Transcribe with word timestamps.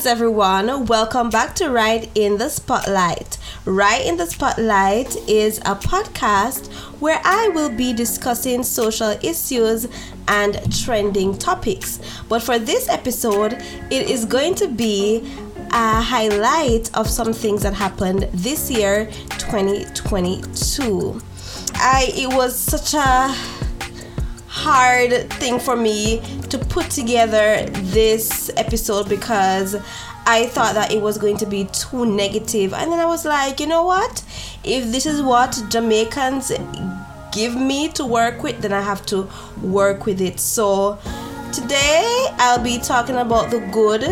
Greetings, 0.00 0.18
everyone. 0.18 0.86
Welcome 0.86 1.28
back 1.28 1.54
to 1.56 1.68
Right 1.68 2.10
in 2.14 2.38
the 2.38 2.48
Spotlight. 2.48 3.36
Right 3.66 4.00
in 4.00 4.16
the 4.16 4.24
Spotlight 4.24 5.14
is 5.28 5.58
a 5.58 5.74
podcast 5.74 6.72
where 7.00 7.20
I 7.22 7.48
will 7.48 7.68
be 7.68 7.92
discussing 7.92 8.62
social 8.62 9.10
issues 9.22 9.88
and 10.26 10.74
trending 10.82 11.36
topics. 11.36 12.00
But 12.30 12.42
for 12.42 12.58
this 12.58 12.88
episode, 12.88 13.62
it 13.90 14.08
is 14.08 14.24
going 14.24 14.54
to 14.54 14.68
be 14.68 15.30
a 15.70 16.00
highlight 16.00 16.96
of 16.96 17.06
some 17.06 17.34
things 17.34 17.62
that 17.64 17.74
happened 17.74 18.22
this 18.32 18.70
year, 18.70 19.04
2022. 19.36 21.20
I 21.74 22.10
it 22.16 22.34
was 22.34 22.58
such 22.58 22.94
a 22.94 23.59
hard 24.60 25.30
thing 25.40 25.58
for 25.58 25.74
me 25.74 26.20
to 26.50 26.58
put 26.58 26.90
together 26.90 27.64
this 27.96 28.50
episode 28.58 29.08
because 29.08 29.74
I 30.26 30.48
thought 30.48 30.74
that 30.74 30.92
it 30.92 31.00
was 31.00 31.16
going 31.16 31.38
to 31.38 31.46
be 31.46 31.64
too 31.72 32.04
negative. 32.04 32.74
And 32.74 32.92
then 32.92 33.00
I 33.00 33.06
was 33.06 33.24
like, 33.24 33.58
you 33.58 33.66
know 33.66 33.84
what? 33.84 34.22
If 34.62 34.92
this 34.92 35.06
is 35.06 35.22
what 35.22 35.58
Jamaicans 35.70 36.52
give 37.32 37.56
me 37.56 37.88
to 37.92 38.04
work 38.04 38.42
with, 38.42 38.60
then 38.60 38.74
I 38.74 38.82
have 38.82 39.06
to 39.06 39.26
work 39.62 40.04
with 40.04 40.20
it. 40.20 40.38
So 40.38 40.98
today 41.54 42.26
I'll 42.32 42.62
be 42.62 42.78
talking 42.78 43.16
about 43.16 43.50
the 43.50 43.60
good 43.72 44.04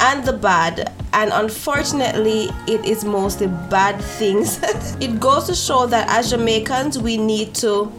and 0.00 0.24
the 0.24 0.32
bad. 0.32 0.90
And 1.12 1.32
unfortunately, 1.34 2.48
it 2.66 2.82
is 2.86 3.04
mostly 3.04 3.48
bad 3.68 4.00
things. 4.00 4.58
it 5.02 5.20
goes 5.20 5.48
to 5.48 5.54
show 5.54 5.84
that 5.86 6.08
as 6.08 6.30
Jamaicans, 6.30 6.98
we 6.98 7.18
need 7.18 7.54
to 7.56 7.92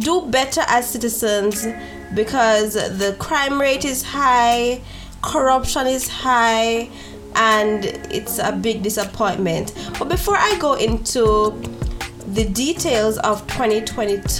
do 0.00 0.22
better 0.28 0.62
as 0.66 0.88
citizens 0.88 1.66
because 2.14 2.74
the 2.74 3.14
crime 3.18 3.60
rate 3.60 3.84
is 3.84 4.02
high, 4.02 4.80
corruption 5.22 5.86
is 5.86 6.08
high, 6.08 6.88
and 7.36 7.84
it's 8.10 8.38
a 8.38 8.52
big 8.52 8.82
disappointment. 8.82 9.72
But 9.98 10.08
before 10.08 10.36
I 10.36 10.56
go 10.58 10.74
into 10.74 11.52
the 12.26 12.44
details 12.44 13.18
of 13.18 13.46
2022, 13.48 14.36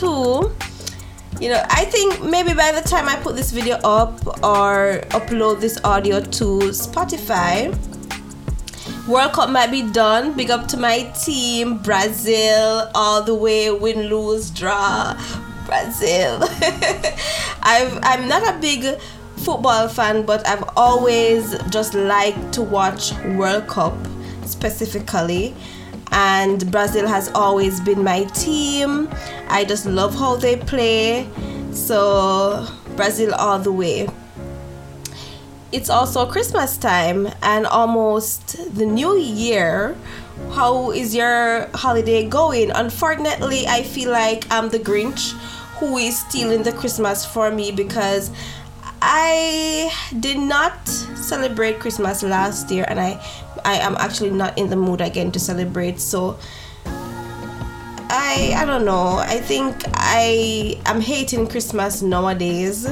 you 1.41 1.49
know, 1.49 1.65
I 1.71 1.85
think 1.87 2.23
maybe 2.23 2.53
by 2.55 2.73
the 2.73 2.83
time 2.83 3.09
I 3.09 3.17
put 3.17 3.37
this 3.37 3.51
video 3.51 3.77
up 3.77 4.27
or 4.45 5.01
upload 5.11 5.61
this 5.61 5.79
audio 5.85 6.21
to 6.21 6.59
Spotify, 6.71 7.75
World 9.09 9.33
Cup 9.33 9.51
might 9.51 9.71
be 9.71 9.83
done. 9.83 10.35
Big 10.35 10.51
up 10.51 10.69
to 10.69 10.77
my 10.77 11.05
team, 11.25 11.79
Brazil, 11.79 12.91
all 12.95 13.23
the 13.23 13.35
way, 13.35 13.71
win, 13.71 14.09
lose, 14.09 14.51
draw. 14.51 15.17
Brazil. 15.67 16.41
I've, 17.63 17.99
I'm 18.03 18.29
not 18.29 18.55
a 18.55 18.59
big 18.59 18.99
football 19.37 19.89
fan, 19.89 20.25
but 20.25 20.47
I've 20.47 20.65
always 20.77 21.59
just 21.71 21.95
liked 21.95 22.53
to 22.55 22.63
watch 22.63 23.13
World 23.37 23.67
Cup 23.69 23.95
specifically. 24.45 25.55
And 26.13 26.71
Brazil 26.71 27.07
has 27.07 27.31
always 27.35 27.81
been 27.81 28.03
my 28.03 28.25
team. 28.25 29.09
I 29.49 29.65
just 29.65 29.87
love 29.87 30.15
how 30.15 30.37
they 30.37 30.57
play. 30.57 31.29
So, 31.73 32.67
Brazil 32.97 33.33
all 33.35 33.59
the 33.59 33.73
way. 33.73 34.09
It's 35.73 35.89
also 35.89 36.27
Christmas 36.27 36.77
time 36.77 37.29
and 37.43 37.65
almost 37.65 38.75
the 38.77 38.85
new 38.85 39.17
year. 39.17 39.97
How 40.53 40.91
is 40.91 41.15
your 41.15 41.69
holiday 41.75 42.29
going? 42.29 42.71
Unfortunately, 42.71 43.67
I 43.67 43.83
feel 43.83 44.11
like 44.11 44.47
I'm 44.51 44.69
the 44.69 44.79
Grinch 44.79 45.33
who 45.79 45.97
is 45.97 46.19
stealing 46.19 46.63
the 46.63 46.73
Christmas 46.73 47.25
for 47.25 47.51
me 47.51 47.73
because 47.73 48.31
I 49.01 49.91
did 50.21 50.39
not 50.39 50.87
celebrate 50.87 51.81
Christmas 51.81 52.23
last 52.23 52.71
year 52.71 52.85
and 52.87 53.01
I 53.01 53.19
I 53.65 53.75
am 53.79 53.97
actually 53.99 54.31
not 54.31 54.59
in 54.59 54.69
the 54.69 54.77
mood 54.77 55.01
again 55.01 55.33
to 55.33 55.41
celebrate. 55.41 56.01
So 56.01 56.39
I 56.85 58.53
I 58.57 58.65
don't 58.67 58.85
know. 58.85 59.17
I 59.19 59.41
think 59.41 59.85
I 59.95 60.81
am 60.85 61.01
hating 61.01 61.49
Christmas 61.49 62.03
nowadays 62.03 62.87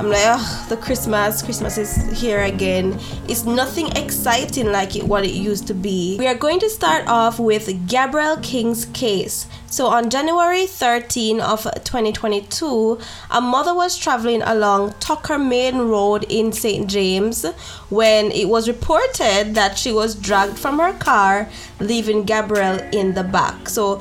I'm 0.00 0.08
like, 0.08 0.22
oh, 0.24 0.66
the 0.70 0.78
Christmas, 0.78 1.42
Christmas 1.42 1.76
is 1.76 2.18
here 2.18 2.44
again. 2.44 2.98
It's 3.28 3.44
nothing 3.44 3.94
exciting 3.98 4.72
like 4.72 4.96
it 4.96 5.04
what 5.04 5.26
it 5.26 5.34
used 5.34 5.66
to 5.66 5.74
be. 5.74 6.16
We 6.18 6.26
are 6.26 6.34
going 6.34 6.58
to 6.60 6.70
start 6.70 7.06
off 7.06 7.38
with 7.38 7.86
Gabriel 7.86 8.38
King's 8.38 8.86
case. 8.86 9.46
So 9.66 9.88
on 9.88 10.08
January 10.08 10.64
13 10.64 11.42
of 11.42 11.64
2022, 11.84 12.98
a 13.30 13.42
mother 13.42 13.74
was 13.74 13.98
traveling 13.98 14.40
along 14.40 14.94
Tucker 15.00 15.38
Main 15.38 15.76
Road 15.76 16.24
in 16.30 16.50
St. 16.50 16.88
James 16.88 17.44
when 17.90 18.32
it 18.32 18.48
was 18.48 18.68
reported 18.68 19.54
that 19.54 19.76
she 19.76 19.92
was 19.92 20.14
dragged 20.14 20.58
from 20.58 20.78
her 20.78 20.94
car, 20.94 21.50
leaving 21.78 22.24
Gabriel 22.24 22.78
in 22.90 23.12
the 23.12 23.22
back. 23.22 23.68
So 23.68 24.00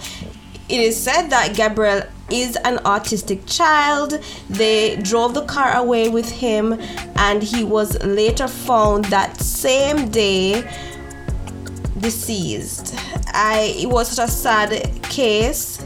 it 0.70 0.80
is 0.80 0.96
said 0.96 1.28
that 1.32 1.58
Gabriel 1.58 2.04
is 2.32 2.56
an 2.58 2.78
autistic 2.80 3.42
child. 3.46 4.20
They 4.50 4.98
drove 4.98 5.34
the 5.34 5.46
car 5.46 5.76
away 5.76 6.10
with 6.10 6.30
him, 6.30 6.80
and 7.16 7.44
he 7.44 7.64
was 7.64 8.02
later 8.04 8.48
found 8.48 9.06
that 9.06 9.40
same 9.40 10.10
day 10.10 10.70
deceased. 12.00 12.96
I 13.34 13.76
it 13.78 13.90
was 13.90 14.10
such 14.10 14.28
a 14.28 14.32
sad 14.32 15.04
case 15.04 15.80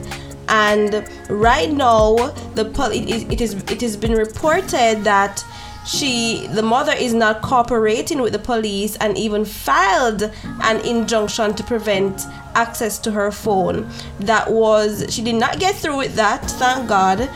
and 0.49 1.07
right 1.29 1.71
now 1.71 2.15
the 2.55 2.65
it, 2.91 3.31
it 3.31 3.41
is 3.41 3.53
it 3.71 3.81
has 3.81 3.97
been 3.97 4.13
reported 4.13 5.03
that 5.03 5.43
she 5.85 6.47
the 6.47 6.61
mother 6.61 6.93
is 6.93 7.13
not 7.13 7.41
cooperating 7.41 8.21
with 8.21 8.33
the 8.33 8.39
police 8.39 8.95
and 8.97 9.17
even 9.17 9.43
filed 9.45 10.23
an 10.61 10.85
injunction 10.85 11.53
to 11.55 11.63
prevent 11.63 12.21
access 12.55 12.97
to 12.99 13.11
her 13.11 13.31
phone. 13.31 13.89
That 14.19 14.51
was 14.51 15.13
she 15.13 15.21
did 15.21 15.35
not 15.35 15.59
get 15.59 15.75
through 15.75 15.97
with 15.97 16.15
that 16.15 16.49
thank 16.51 16.87
god. 16.87 17.29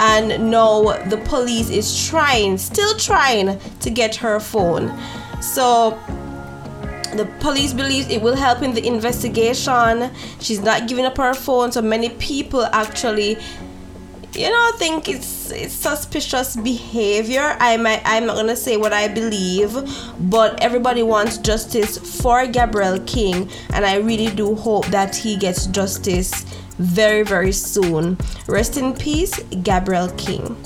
And 0.00 0.50
now 0.50 0.82
the 1.08 1.20
police 1.24 1.70
is 1.70 2.06
trying 2.08 2.58
still 2.58 2.96
trying 2.96 3.58
to 3.80 3.90
get 3.90 4.14
her 4.16 4.38
phone. 4.38 4.96
So 5.40 5.98
the 7.16 7.24
police 7.40 7.72
believes 7.72 8.08
it 8.08 8.22
will 8.22 8.36
help 8.36 8.62
in 8.62 8.74
the 8.74 8.86
investigation. 8.86 10.10
She's 10.40 10.60
not 10.60 10.86
giving 10.86 11.04
up 11.04 11.16
her 11.16 11.34
phone 11.34 11.72
so 11.72 11.82
many 11.82 12.10
people 12.10 12.64
actually 12.66 13.38
you 14.38 14.48
know 14.48 14.70
think 14.76 15.08
it's 15.08 15.50
it's 15.50 15.74
suspicious 15.74 16.54
behavior 16.54 17.56
i 17.58 17.76
might 17.76 18.00
i'm 18.04 18.24
not 18.24 18.36
gonna 18.36 18.54
say 18.54 18.76
what 18.76 18.92
i 18.92 19.08
believe 19.08 19.76
but 20.30 20.62
everybody 20.62 21.02
wants 21.02 21.38
justice 21.38 21.98
for 22.20 22.46
gabriel 22.46 23.00
king 23.00 23.50
and 23.74 23.84
i 23.84 23.96
really 23.96 24.30
do 24.30 24.54
hope 24.54 24.86
that 24.86 25.16
he 25.16 25.36
gets 25.36 25.66
justice 25.66 26.44
very 26.78 27.24
very 27.24 27.50
soon 27.50 28.16
rest 28.46 28.76
in 28.76 28.94
peace 28.94 29.36
gabriel 29.64 30.08
king 30.10 30.56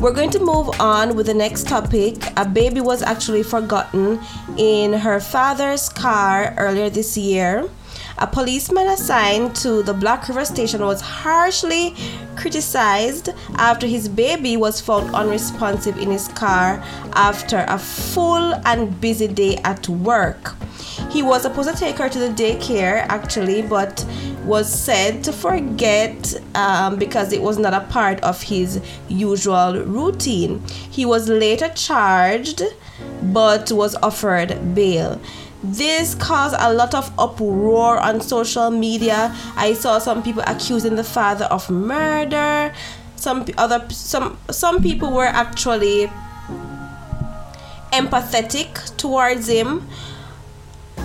we're 0.00 0.12
going 0.12 0.30
to 0.30 0.38
move 0.38 0.80
on 0.80 1.16
with 1.16 1.26
the 1.26 1.34
next 1.34 1.66
topic. 1.66 2.22
A 2.36 2.44
baby 2.44 2.80
was 2.80 3.02
actually 3.02 3.42
forgotten 3.42 4.20
in 4.56 4.92
her 4.92 5.18
father's 5.18 5.88
car 5.88 6.54
earlier 6.56 6.88
this 6.88 7.18
year. 7.18 7.68
A 8.20 8.26
policeman 8.26 8.88
assigned 8.88 9.54
to 9.56 9.82
the 9.84 9.94
Black 9.94 10.28
River 10.28 10.44
station 10.44 10.84
was 10.84 11.00
harshly 11.00 11.94
criticized 12.34 13.28
after 13.54 13.86
his 13.86 14.08
baby 14.08 14.56
was 14.56 14.80
found 14.80 15.14
unresponsive 15.14 15.96
in 15.98 16.10
his 16.10 16.26
car 16.28 16.82
after 17.12 17.64
a 17.68 17.78
full 17.78 18.54
and 18.66 19.00
busy 19.00 19.28
day 19.28 19.56
at 19.58 19.88
work. 19.88 20.56
He 21.10 21.22
was 21.22 21.42
supposed 21.42 21.70
to 21.70 21.76
take 21.76 21.96
her 21.98 22.08
to 22.08 22.18
the 22.18 22.30
daycare 22.30 23.06
actually, 23.08 23.62
but 23.62 24.04
was 24.44 24.68
said 24.68 25.22
to 25.24 25.32
forget 25.32 26.34
um, 26.56 26.96
because 26.96 27.32
it 27.32 27.40
was 27.40 27.56
not 27.56 27.72
a 27.72 27.86
part 27.86 28.20
of 28.22 28.42
his 28.42 28.80
usual 29.08 29.84
routine. 29.84 30.60
He 30.90 31.06
was 31.06 31.28
later 31.28 31.68
charged 31.68 32.62
but 33.22 33.70
was 33.72 33.94
offered 33.96 34.74
bail. 34.74 35.20
This 35.62 36.14
caused 36.14 36.54
a 36.58 36.72
lot 36.72 36.94
of 36.94 37.10
uproar 37.18 37.98
on 37.98 38.20
social 38.20 38.70
media. 38.70 39.34
I 39.56 39.74
saw 39.74 39.98
some 39.98 40.22
people 40.22 40.42
accusing 40.46 40.94
the 40.94 41.04
father 41.04 41.46
of 41.46 41.68
murder. 41.68 42.72
Some 43.16 43.44
other 43.56 43.84
some 43.90 44.38
some 44.50 44.80
people 44.80 45.10
were 45.12 45.26
actually 45.26 46.10
empathetic 47.92 48.96
towards 48.96 49.48
him. 49.48 49.88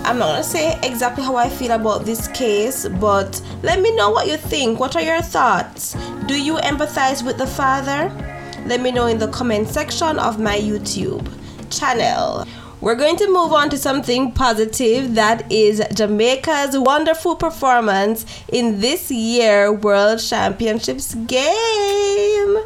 I'm 0.04 0.18
not 0.18 0.26
gonna 0.26 0.44
say 0.44 0.78
exactly 0.82 1.24
how 1.24 1.34
I 1.34 1.48
feel 1.48 1.72
about 1.72 2.04
this 2.04 2.28
case, 2.28 2.86
but 2.86 3.40
let 3.62 3.80
me 3.80 3.94
know 3.96 4.10
what 4.10 4.28
you 4.28 4.36
think. 4.36 4.78
What 4.78 4.94
are 4.94 5.02
your 5.02 5.22
thoughts? 5.22 5.96
Do 6.26 6.40
you 6.40 6.56
empathize 6.56 7.24
with 7.24 7.38
the 7.38 7.46
father? 7.46 8.12
Let 8.66 8.80
me 8.80 8.92
know 8.92 9.06
in 9.06 9.18
the 9.18 9.28
comment 9.28 9.68
section 9.68 10.18
of 10.18 10.38
my 10.38 10.56
YouTube 10.58 11.26
channel. 11.70 12.46
We're 12.84 12.96
going 12.96 13.16
to 13.16 13.26
move 13.28 13.54
on 13.54 13.70
to 13.70 13.78
something 13.78 14.32
positive 14.32 15.14
that 15.14 15.50
is 15.50 15.82
Jamaica's 15.94 16.78
wonderful 16.78 17.34
performance 17.34 18.26
in 18.48 18.80
this 18.82 19.10
year 19.10 19.72
World 19.72 20.18
Championships 20.18 21.14
game. 21.14 22.58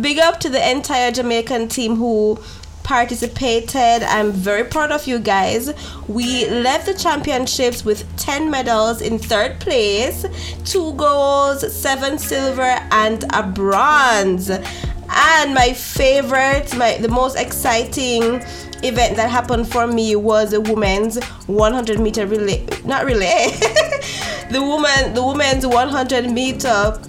Big 0.00 0.20
up 0.20 0.40
to 0.40 0.48
the 0.48 0.70
entire 0.70 1.10
Jamaican 1.10 1.68
team 1.68 1.96
who 1.96 2.38
participated. 2.82 4.02
I'm 4.04 4.32
very 4.32 4.64
proud 4.64 4.90
of 4.90 5.06
you 5.06 5.18
guys. 5.18 5.70
We 6.08 6.48
left 6.48 6.86
the 6.86 6.94
championships 6.94 7.84
with 7.84 8.06
10 8.16 8.50
medals 8.50 9.02
in 9.02 9.18
third 9.18 9.60
place, 9.60 10.24
two 10.64 10.94
golds, 10.94 11.70
seven 11.76 12.16
silver, 12.16 12.78
and 12.90 13.22
a 13.34 13.42
bronze. 13.42 14.48
And 14.48 15.52
my 15.52 15.74
favorite, 15.74 16.74
my 16.74 16.96
the 16.96 17.08
most 17.08 17.36
exciting 17.36 18.42
event 18.84 19.16
that 19.16 19.30
happened 19.30 19.70
for 19.70 19.86
me 19.86 20.16
was 20.16 20.52
a 20.52 20.60
women's 20.60 21.22
100 21.46 22.00
meter 22.00 22.26
relay, 22.26 22.66
not 22.84 23.04
relay, 23.04 23.48
the 24.50 24.60
woman, 24.60 25.14
the 25.14 25.24
women's 25.24 25.66
100 25.66 26.30
meter 26.30 27.00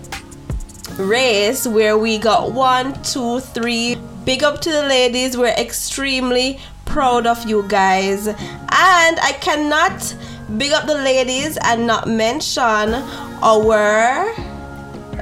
race 0.97 1.65
where 1.67 1.97
we 1.97 2.17
got 2.17 2.51
one, 2.51 3.01
two, 3.03 3.39
three. 3.39 3.97
Big 4.25 4.43
up 4.43 4.61
to 4.61 4.69
the 4.69 4.83
ladies. 4.83 5.37
We're 5.37 5.55
extremely 5.57 6.59
proud 6.85 7.25
of 7.25 7.47
you 7.47 7.63
guys. 7.67 8.27
And 8.27 8.37
I 8.69 9.37
cannot 9.41 10.15
big 10.57 10.71
up 10.71 10.87
the 10.87 10.95
ladies 10.95 11.57
and 11.63 11.87
not 11.87 12.07
mention 12.07 12.93
our 13.41 14.35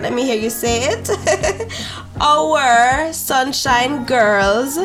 let 0.02 0.14
me 0.14 0.26
hear 0.26 0.36
you 0.36 0.52
say 0.52 0.90
it. 0.92 1.10
our 2.20 3.12
sunshine 3.14 4.06
girls. 4.06 4.78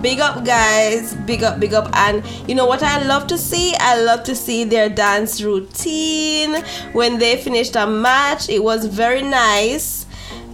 Big 0.00 0.20
up, 0.20 0.44
guys. 0.44 1.14
Big 1.14 1.42
up, 1.42 1.60
big 1.60 1.74
up. 1.74 1.88
And 1.94 2.24
you 2.48 2.54
know 2.54 2.66
what 2.66 2.82
I 2.82 3.02
love 3.04 3.26
to 3.28 3.38
see? 3.38 3.74
I 3.78 4.00
love 4.00 4.22
to 4.24 4.34
see 4.34 4.64
their 4.64 4.88
dance 4.88 5.42
routine 5.42 6.62
when 6.92 7.18
they 7.18 7.36
finished 7.36 7.76
a 7.76 7.86
match. 7.86 8.48
It 8.48 8.62
was 8.62 8.86
very 8.86 9.22
nice. 9.22 10.01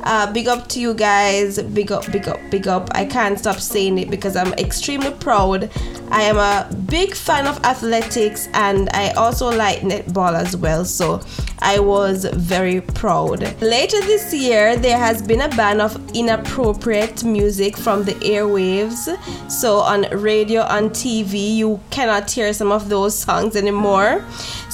Uh, 0.05 0.33
big 0.33 0.49
up 0.49 0.69
to 0.69 0.81
you 0.81 0.95
guys. 0.95 1.61
Big 1.63 1.93
up, 1.93 2.11
big 2.11 2.29
up, 2.29 2.41
big 2.51 2.69
up. 2.69 2.89
I 2.93 3.05
can't 3.05 3.39
stop 3.39 3.61
saying 3.61 3.99
it 3.99 4.11
because 4.11 4.37
I'm 4.37 4.53
extremely 4.55 5.11
proud. 5.11 5.71
I 6.11 6.23
am 6.23 6.39
a 6.39 6.75
big 6.87 7.15
fan 7.15 7.47
of 7.47 7.63
athletics 7.65 8.49
and 8.55 8.89
I 8.91 9.11
also 9.11 9.51
like 9.51 9.81
netball 9.81 10.35
as 10.35 10.57
well. 10.57 10.85
So 10.85 11.21
I 11.61 11.79
was 11.81 12.25
very 12.25 12.81
proud. 12.81 13.41
Later 13.61 14.01
this 14.03 14.33
year, 14.33 14.77
there 14.77 14.97
has 14.97 15.21
been 15.21 15.41
a 15.41 15.49
ban 15.51 15.81
of 15.81 15.97
inappropriate 16.15 17.25
music 17.25 17.77
from 17.77 18.05
the 18.05 18.13
airwaves. 18.15 19.09
So 19.51 19.79
on 19.79 20.07
radio, 20.11 20.63
on 20.63 20.91
TV, 20.91 21.57
you 21.57 21.81
cannot 21.91 22.31
hear 22.31 22.53
some 22.53 22.73
of 22.73 22.89
those 22.89 23.19
songs 23.19 23.57
anymore. 23.57 24.25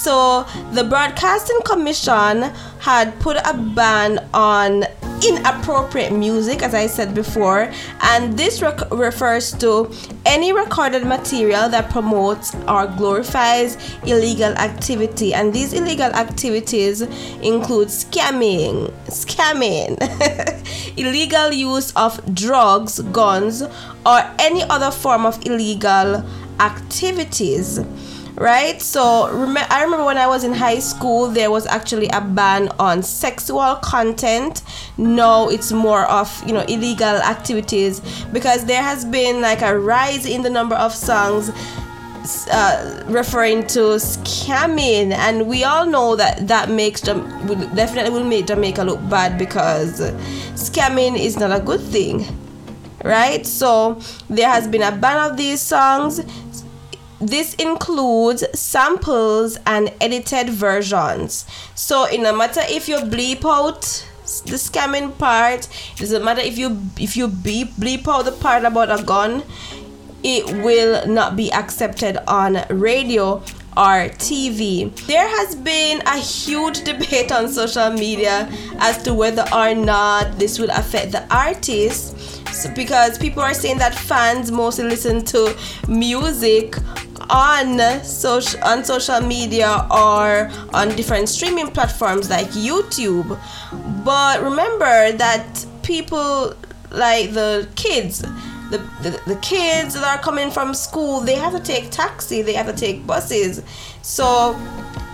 So 0.05 0.43
the 0.73 0.85
Broadcasting 0.85 1.61
Commission 1.65 2.43
had 2.81 3.19
put 3.21 3.39
a 3.39 3.55
ban 3.55 4.19
on 4.35 4.85
inappropriate 5.27 6.13
music, 6.13 6.63
as 6.63 6.75
I 6.75 6.89
said 6.89 7.15
before, 7.15 7.73
and 8.03 8.37
this 8.37 8.61
rec- 8.61 8.91
refers 8.91 9.53
to 9.53 9.91
any 10.27 10.53
recorded 10.53 11.07
material 11.07 11.71
that 11.71 11.89
promotes 11.89 12.55
or 12.69 12.87
glorifies 12.87 13.79
illegal 14.03 14.53
activity. 14.59 15.33
And 15.33 15.55
these 15.55 15.73
illegal 15.73 16.13
activities 16.13 17.01
include 17.41 17.89
scamming, 17.89 18.93
scamming, 19.07 19.97
illegal 20.99 21.51
use 21.51 21.95
of 21.97 22.21
drugs, 22.35 23.01
guns, 23.01 23.63
or 24.05 24.21
any 24.39 24.65
other 24.65 24.91
form 24.91 25.25
of 25.25 25.41
illegal 25.47 26.23
activities 26.61 27.81
right? 28.37 28.81
So 28.81 29.31
rem- 29.33 29.57
i 29.57 29.83
remember 29.83 30.05
when 30.05 30.19
i 30.19 30.27
was 30.27 30.45
in 30.45 30.53
high 30.53 30.79
school 30.79 31.29
there 31.29 31.51
was 31.51 31.67
actually 31.67 32.09
a 32.09 32.21
ban 32.21 32.69
on 32.79 33.03
sexual 33.03 33.77
content. 33.77 34.63
No 34.97 35.51
it's 35.51 35.73
more 35.73 36.05
of 36.05 36.29
you 36.47 36.53
know 36.53 36.65
illegal 36.69 37.17
activities 37.35 38.01
because 38.33 38.65
there 38.65 38.83
has 38.83 39.05
been 39.05 39.41
like 39.41 39.63
a 39.63 39.79
rise 39.79 40.27
in 40.27 40.43
the 40.43 40.51
number 40.51 40.75
of 40.77 40.93
songs 40.93 41.51
uh, 42.51 43.05
referring 43.07 43.67
to 43.67 43.81
scamming. 44.01 45.13
And 45.13 45.47
we 45.47 45.65
all 45.65 45.85
know 45.87 46.17
that 46.17 46.49
that 46.49 46.71
makes 46.71 47.03
them 47.03 47.23
definitely 47.75 48.11
will 48.11 48.25
make 48.25 48.47
jamaica 48.47 48.83
look 48.83 49.01
bad 49.09 49.39
because 49.39 50.01
scamming 50.55 51.19
is 51.19 51.39
not 51.39 51.53
a 51.53 51.63
good 51.63 51.81
thing 51.81 52.27
right? 53.05 53.47
So 53.47 54.01
there 54.31 54.49
has 54.49 54.67
been 54.67 54.83
a 54.83 54.91
ban 54.91 55.31
of 55.31 55.37
these 55.37 55.61
songs 55.61 56.21
this 57.29 57.55
includes 57.55 58.45
samples 58.59 59.59
and 59.67 59.93
edited 60.01 60.51
versions. 60.51 61.47
So 61.75 62.05
it 62.05 62.21
no 62.21 62.37
matter 62.37 62.61
if 62.65 62.89
you 62.89 62.97
bleep 62.99 63.45
out 63.45 63.83
the 64.47 64.57
scamming 64.57 65.17
part, 65.19 65.69
it 65.95 65.99
doesn't 65.99 66.25
matter 66.25 66.41
if 66.41 66.57
you 66.57 66.81
if 66.99 67.17
you 67.17 67.29
beep 67.29 67.73
bleep 67.73 68.09
out 68.09 68.25
the 68.25 68.33
part 68.33 68.65
about 68.65 68.99
a 68.99 69.03
gun, 69.03 69.43
it 70.23 70.45
will 70.65 71.07
not 71.07 71.37
be 71.37 71.53
accepted 71.53 72.17
on 72.27 72.65
radio 72.71 73.43
or 73.77 74.09
TV. 74.23 74.95
There 75.07 75.29
has 75.29 75.55
been 75.55 76.01
a 76.07 76.19
huge 76.19 76.85
debate 76.85 77.33
on 77.33 77.49
social 77.49 77.91
media 77.91 78.49
as 78.79 79.03
to 79.03 79.13
whether 79.13 79.45
or 79.53 79.75
not 79.75 80.39
this 80.39 80.59
will 80.59 80.71
affect 80.71 81.13
the 81.13 81.27
artists 82.55 82.67
because 82.75 83.19
people 83.19 83.43
are 83.43 83.55
saying 83.55 83.79
that 83.79 83.95
fans 83.95 84.51
mostly 84.51 84.85
listen 84.85 85.25
to 85.25 85.57
music 85.89 86.77
on 87.31 87.79
social 88.05 88.63
on 88.65 88.85
social 88.85 89.21
media 89.21 89.87
or 89.91 90.51
on 90.73 90.89
different 90.97 91.29
streaming 91.29 91.71
platforms 91.71 92.31
like 92.31 92.47
YouTube. 92.49 93.39
But 94.05 94.43
remember 94.43 95.13
that 95.13 95.67
people 95.83 96.55
like 96.91 97.33
the 97.33 97.69
kids 97.77 98.25
the, 98.71 98.79
the, 99.03 99.21
the 99.27 99.37
kids 99.37 99.95
that 99.95 100.05
are 100.05 100.23
coming 100.23 100.51
from 100.51 100.75
school 100.75 101.21
they 101.21 101.35
have 101.35 101.53
to 101.53 101.61
take 101.61 101.91
taxi 101.91 102.43
they 102.43 102.55
have 102.55 102.67
to 102.67 102.73
take 102.73 103.07
buses. 103.07 103.63
So 104.03 104.59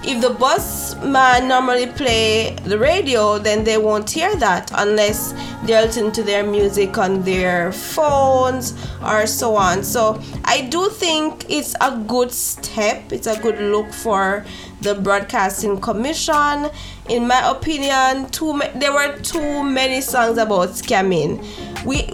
if 0.03 0.23
the 0.23 0.31
bus 0.31 0.95
man 1.05 1.47
normally 1.47 1.87
play 1.87 2.57
the 2.65 2.79
radio 2.79 3.39
then 3.39 3.65
they 3.65 3.77
won't 3.77 4.09
hear 4.09 4.35
that 4.37 4.71
unless 4.75 5.35
they're 5.65 5.83
listening 5.83 6.11
to 6.13 6.23
their 6.23 6.45
music 6.47 6.97
on 6.97 7.23
their 7.23 7.71
phones 7.73 8.75
or 9.05 9.27
so 9.27 9.55
on. 9.57 9.83
So 9.83 10.21
i 10.45 10.63
do 10.63 10.89
think 10.89 11.45
it's 11.51 11.75
a 11.81 11.97
good 12.07 12.33
step 12.33 13.13
it's 13.13 13.27
a 13.27 13.39
good 13.41 13.61
look 13.61 13.93
for 13.93 14.45
the 14.81 14.95
broadcasting 14.95 15.79
commission. 15.79 16.71
In 17.11 17.27
my 17.27 17.51
opinion 17.51 18.31
too 18.31 18.55
ma- 18.55 18.71
there 18.77 18.93
were 18.93 19.19
too 19.19 19.63
many 19.63 20.01
songs 20.01 20.39
about 20.39 20.71
scamming. 20.71 21.45
We 21.85 22.09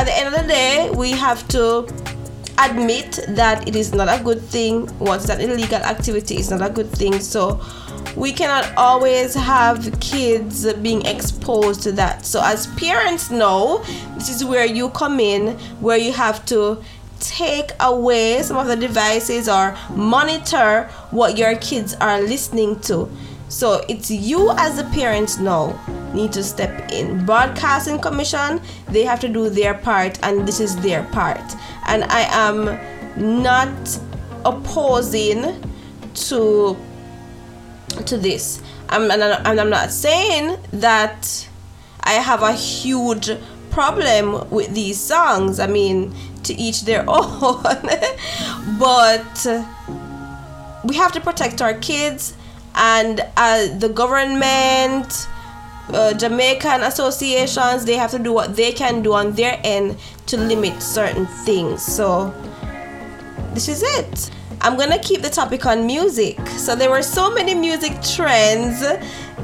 at 0.00 0.06
the 0.06 0.16
end 0.16 0.34
of 0.34 0.40
the 0.40 0.48
day 0.48 0.90
we 0.96 1.10
have 1.10 1.46
to 1.46 1.86
admit 2.56 3.20
that 3.28 3.68
it 3.68 3.76
is 3.76 3.92
not 3.92 4.08
a 4.08 4.22
good 4.24 4.40
thing. 4.40 4.86
What's 4.98 5.26
that 5.26 5.42
illegal 5.42 5.82
activity 5.82 6.36
is 6.36 6.50
not 6.50 6.62
a 6.62 6.72
good 6.72 6.88
thing. 6.88 7.20
So 7.20 7.60
we 8.16 8.32
cannot 8.32 8.72
always 8.78 9.34
have 9.34 9.94
kids 10.00 10.72
being 10.74 11.04
exposed 11.04 11.82
to 11.82 11.92
that. 11.92 12.24
So 12.24 12.40
as 12.42 12.66
parents 12.78 13.30
know 13.30 13.84
this 14.14 14.30
is 14.30 14.42
where 14.42 14.64
you 14.64 14.88
come 14.88 15.20
in 15.20 15.58
where 15.80 15.98
you 15.98 16.12
have 16.14 16.46
to 16.46 16.82
take 17.18 17.72
away 17.80 18.40
some 18.40 18.56
of 18.56 18.68
the 18.68 18.76
devices 18.76 19.50
or 19.50 19.76
monitor 19.90 20.84
what 21.10 21.36
your 21.36 21.56
kids 21.56 21.94
are 22.00 22.22
listening 22.22 22.80
to 22.80 23.06
so 23.50 23.84
it's 23.88 24.10
you 24.12 24.52
as 24.52 24.78
a 24.78 24.84
parent 24.84 25.40
now 25.40 25.78
need 26.14 26.32
to 26.32 26.42
step 26.42 26.90
in. 26.92 27.26
Broadcasting 27.26 27.98
Commission, 27.98 28.60
they 28.88 29.02
have 29.02 29.18
to 29.20 29.28
do 29.28 29.50
their 29.50 29.74
part 29.74 30.20
and 30.22 30.46
this 30.46 30.60
is 30.60 30.76
their 30.76 31.02
part. 31.04 31.42
And 31.86 32.04
I 32.04 32.22
am 32.30 32.78
not 33.40 34.00
opposing 34.44 35.60
to 36.14 36.76
to 38.06 38.16
this. 38.16 38.62
I'm, 38.88 39.10
and 39.10 39.60
I'm 39.60 39.70
not 39.70 39.90
saying 39.90 40.56
that 40.72 41.48
I 42.02 42.12
have 42.12 42.42
a 42.42 42.52
huge 42.52 43.30
problem 43.70 44.48
with 44.50 44.72
these 44.74 44.98
songs. 44.98 45.58
I 45.58 45.66
mean, 45.66 46.14
to 46.44 46.54
each 46.54 46.82
their 46.82 47.04
own. 47.08 47.62
but 48.78 49.46
we 50.84 50.94
have 50.94 51.12
to 51.12 51.20
protect 51.20 51.60
our 51.60 51.74
kids 51.74 52.36
and 52.74 53.20
uh, 53.36 53.66
the 53.78 53.88
government 53.88 55.28
uh, 55.92 56.14
Jamaican 56.14 56.82
associations 56.82 57.84
they 57.84 57.96
have 57.96 58.10
to 58.12 58.18
do 58.18 58.32
what 58.32 58.56
they 58.56 58.72
can 58.72 59.02
do 59.02 59.12
on 59.12 59.32
their 59.32 59.60
end 59.64 59.96
to 60.26 60.36
limit 60.36 60.80
certain 60.82 61.26
things. 61.44 61.82
So 61.82 62.32
this 63.54 63.68
is 63.68 63.82
it 63.82 64.30
I'm 64.62 64.76
gonna 64.76 64.98
keep 64.98 65.22
the 65.22 65.30
topic 65.30 65.64
on 65.64 65.86
music. 65.86 66.38
So 66.48 66.76
there 66.76 66.90
were 66.90 67.02
so 67.02 67.32
many 67.32 67.54
music 67.54 67.92
trends 68.02 68.82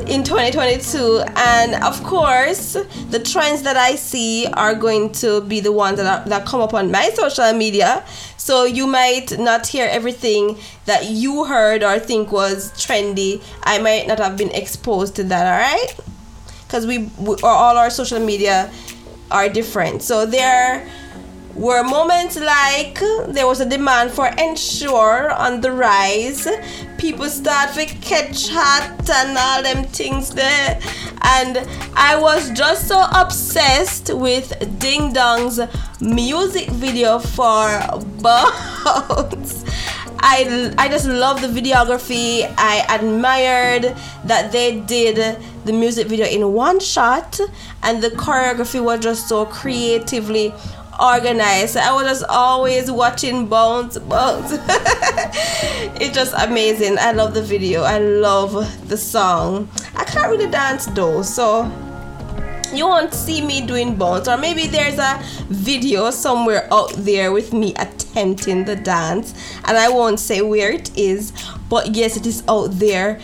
in 0.06 0.22
2022, 0.22 1.22
and 1.36 1.82
of 1.82 2.02
course, 2.04 2.74
the 3.10 3.18
trends 3.18 3.62
that 3.62 3.78
I 3.78 3.94
see 3.94 4.46
are 4.46 4.74
going 4.74 5.12
to 5.12 5.40
be 5.40 5.60
the 5.60 5.72
ones 5.72 5.96
that, 5.96 6.06
are, 6.06 6.28
that 6.28 6.44
come 6.46 6.60
up 6.60 6.74
on 6.74 6.90
my 6.90 7.08
social 7.14 7.50
media. 7.54 8.04
So 8.36 8.64
you 8.64 8.86
might 8.86 9.38
not 9.38 9.66
hear 9.66 9.88
everything 9.90 10.58
that 10.84 11.06
you 11.06 11.44
heard 11.44 11.82
or 11.82 11.98
think 11.98 12.30
was 12.30 12.70
trendy. 12.72 13.42
I 13.62 13.78
might 13.78 14.06
not 14.06 14.18
have 14.18 14.36
been 14.36 14.50
exposed 14.50 15.16
to 15.16 15.24
that. 15.24 15.46
All 15.46 15.58
right, 15.58 15.94
because 16.66 16.86
we, 16.86 17.10
we 17.18 17.36
all 17.42 17.78
our 17.78 17.88
social 17.88 18.20
media 18.20 18.70
are 19.30 19.48
different. 19.48 20.02
So 20.02 20.26
there 20.26 20.86
were 21.56 21.82
moments 21.82 22.38
like 22.38 22.98
there 23.28 23.46
was 23.46 23.60
a 23.60 23.68
demand 23.68 24.10
for 24.10 24.26
Ensure 24.26 25.30
on 25.32 25.62
the 25.62 25.72
rise. 25.72 26.46
People 26.98 27.26
start 27.26 27.74
to 27.74 27.86
catch 27.86 28.48
hot 28.48 29.08
and 29.10 29.38
all 29.38 29.62
them 29.62 29.84
things 29.84 30.34
there. 30.34 30.78
And 31.22 31.66
I 31.94 32.18
was 32.20 32.50
just 32.50 32.88
so 32.88 33.02
obsessed 33.10 34.12
with 34.14 34.78
Ding 34.78 35.14
Dong's 35.14 35.58
music 36.00 36.68
video 36.68 37.18
for 37.18 37.66
Bounce. 38.20 39.64
I, 40.18 40.74
I 40.76 40.88
just 40.88 41.06
love 41.06 41.40
the 41.40 41.48
videography. 41.48 42.52
I 42.58 42.84
admired 42.90 43.96
that 44.24 44.52
they 44.52 44.80
did 44.80 45.38
the 45.64 45.72
music 45.72 46.06
video 46.06 46.26
in 46.26 46.52
one 46.52 46.80
shot, 46.80 47.38
and 47.82 48.02
the 48.02 48.10
choreography 48.10 48.82
was 48.82 49.00
just 49.00 49.28
so 49.28 49.46
creatively 49.46 50.52
organized. 51.00 51.76
I 51.76 51.92
was 51.92 52.06
just 52.06 52.24
always 52.28 52.90
watching 52.90 53.46
Bounce, 53.46 53.98
Bounce. 53.98 54.52
it's 56.00 56.14
just 56.14 56.34
amazing. 56.38 56.98
I 56.98 57.12
love 57.12 57.34
the 57.34 57.42
video. 57.42 57.82
I 57.82 57.98
love 57.98 58.88
the 58.88 58.96
song. 58.96 59.68
I 59.94 60.04
can't 60.04 60.30
really 60.30 60.50
dance 60.50 60.86
though, 60.86 61.22
so 61.22 61.70
you 62.72 62.86
won't 62.86 63.14
see 63.14 63.40
me 63.40 63.64
doing 63.64 63.94
bounce 63.96 64.28
or 64.28 64.36
maybe 64.36 64.66
there's 64.66 64.98
a 64.98 65.22
video 65.48 66.10
somewhere 66.10 66.68
out 66.72 66.92
there 66.96 67.32
with 67.32 67.52
me 67.52 67.72
attempting 67.76 68.64
the 68.64 68.74
dance 68.74 69.34
and 69.66 69.76
i 69.78 69.88
won't 69.88 70.18
say 70.18 70.42
where 70.42 70.72
it 70.72 70.96
is 70.98 71.32
but 71.70 71.94
yes 71.94 72.16
it 72.16 72.26
is 72.26 72.42
out 72.48 72.66
there 72.72 73.20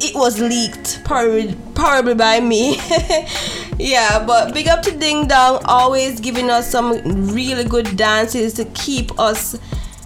it 0.00 0.14
was 0.14 0.40
leaked 0.40 1.02
probably 1.04 1.54
probably 1.74 2.14
by 2.14 2.40
me 2.40 2.76
yeah 3.78 4.24
but 4.24 4.52
big 4.52 4.68
up 4.68 4.82
to 4.82 4.90
ding 4.96 5.26
dong 5.26 5.60
always 5.64 6.20
giving 6.20 6.50
us 6.50 6.70
some 6.70 6.92
really 7.32 7.64
good 7.64 7.96
dances 7.96 8.54
to 8.54 8.64
keep 8.66 9.18
us 9.18 9.58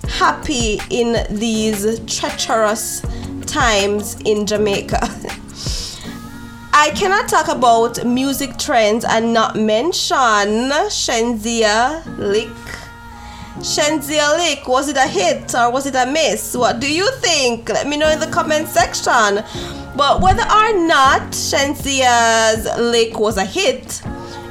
happy 0.08 0.80
in 0.90 1.26
these 1.30 2.00
treacherous 2.00 3.02
times 3.46 4.20
in 4.24 4.46
jamaica 4.46 5.00
I 6.80 6.90
cannot 6.90 7.28
talk 7.28 7.48
about 7.48 8.06
music 8.06 8.56
trends 8.56 9.04
and 9.04 9.32
not 9.32 9.56
mention 9.56 10.70
Shenseea 10.88 12.04
Lick. 12.18 12.67
Shenseea 13.60 14.38
Lake, 14.38 14.68
was 14.68 14.88
it 14.88 14.96
a 14.96 15.06
hit 15.06 15.54
or 15.54 15.72
was 15.72 15.86
it 15.86 15.96
a 15.96 16.06
miss? 16.06 16.56
What 16.56 16.78
do 16.78 16.92
you 16.92 17.10
think? 17.16 17.68
Let 17.68 17.88
me 17.88 17.96
know 17.96 18.08
in 18.08 18.20
the 18.20 18.28
comment 18.28 18.68
section. 18.68 19.44
But 19.96 20.20
whether 20.20 20.42
or 20.42 20.86
not 20.86 21.32
Shenseea's 21.32 22.68
Lick 22.78 23.18
was 23.18 23.36
a 23.36 23.44
hit, 23.44 24.00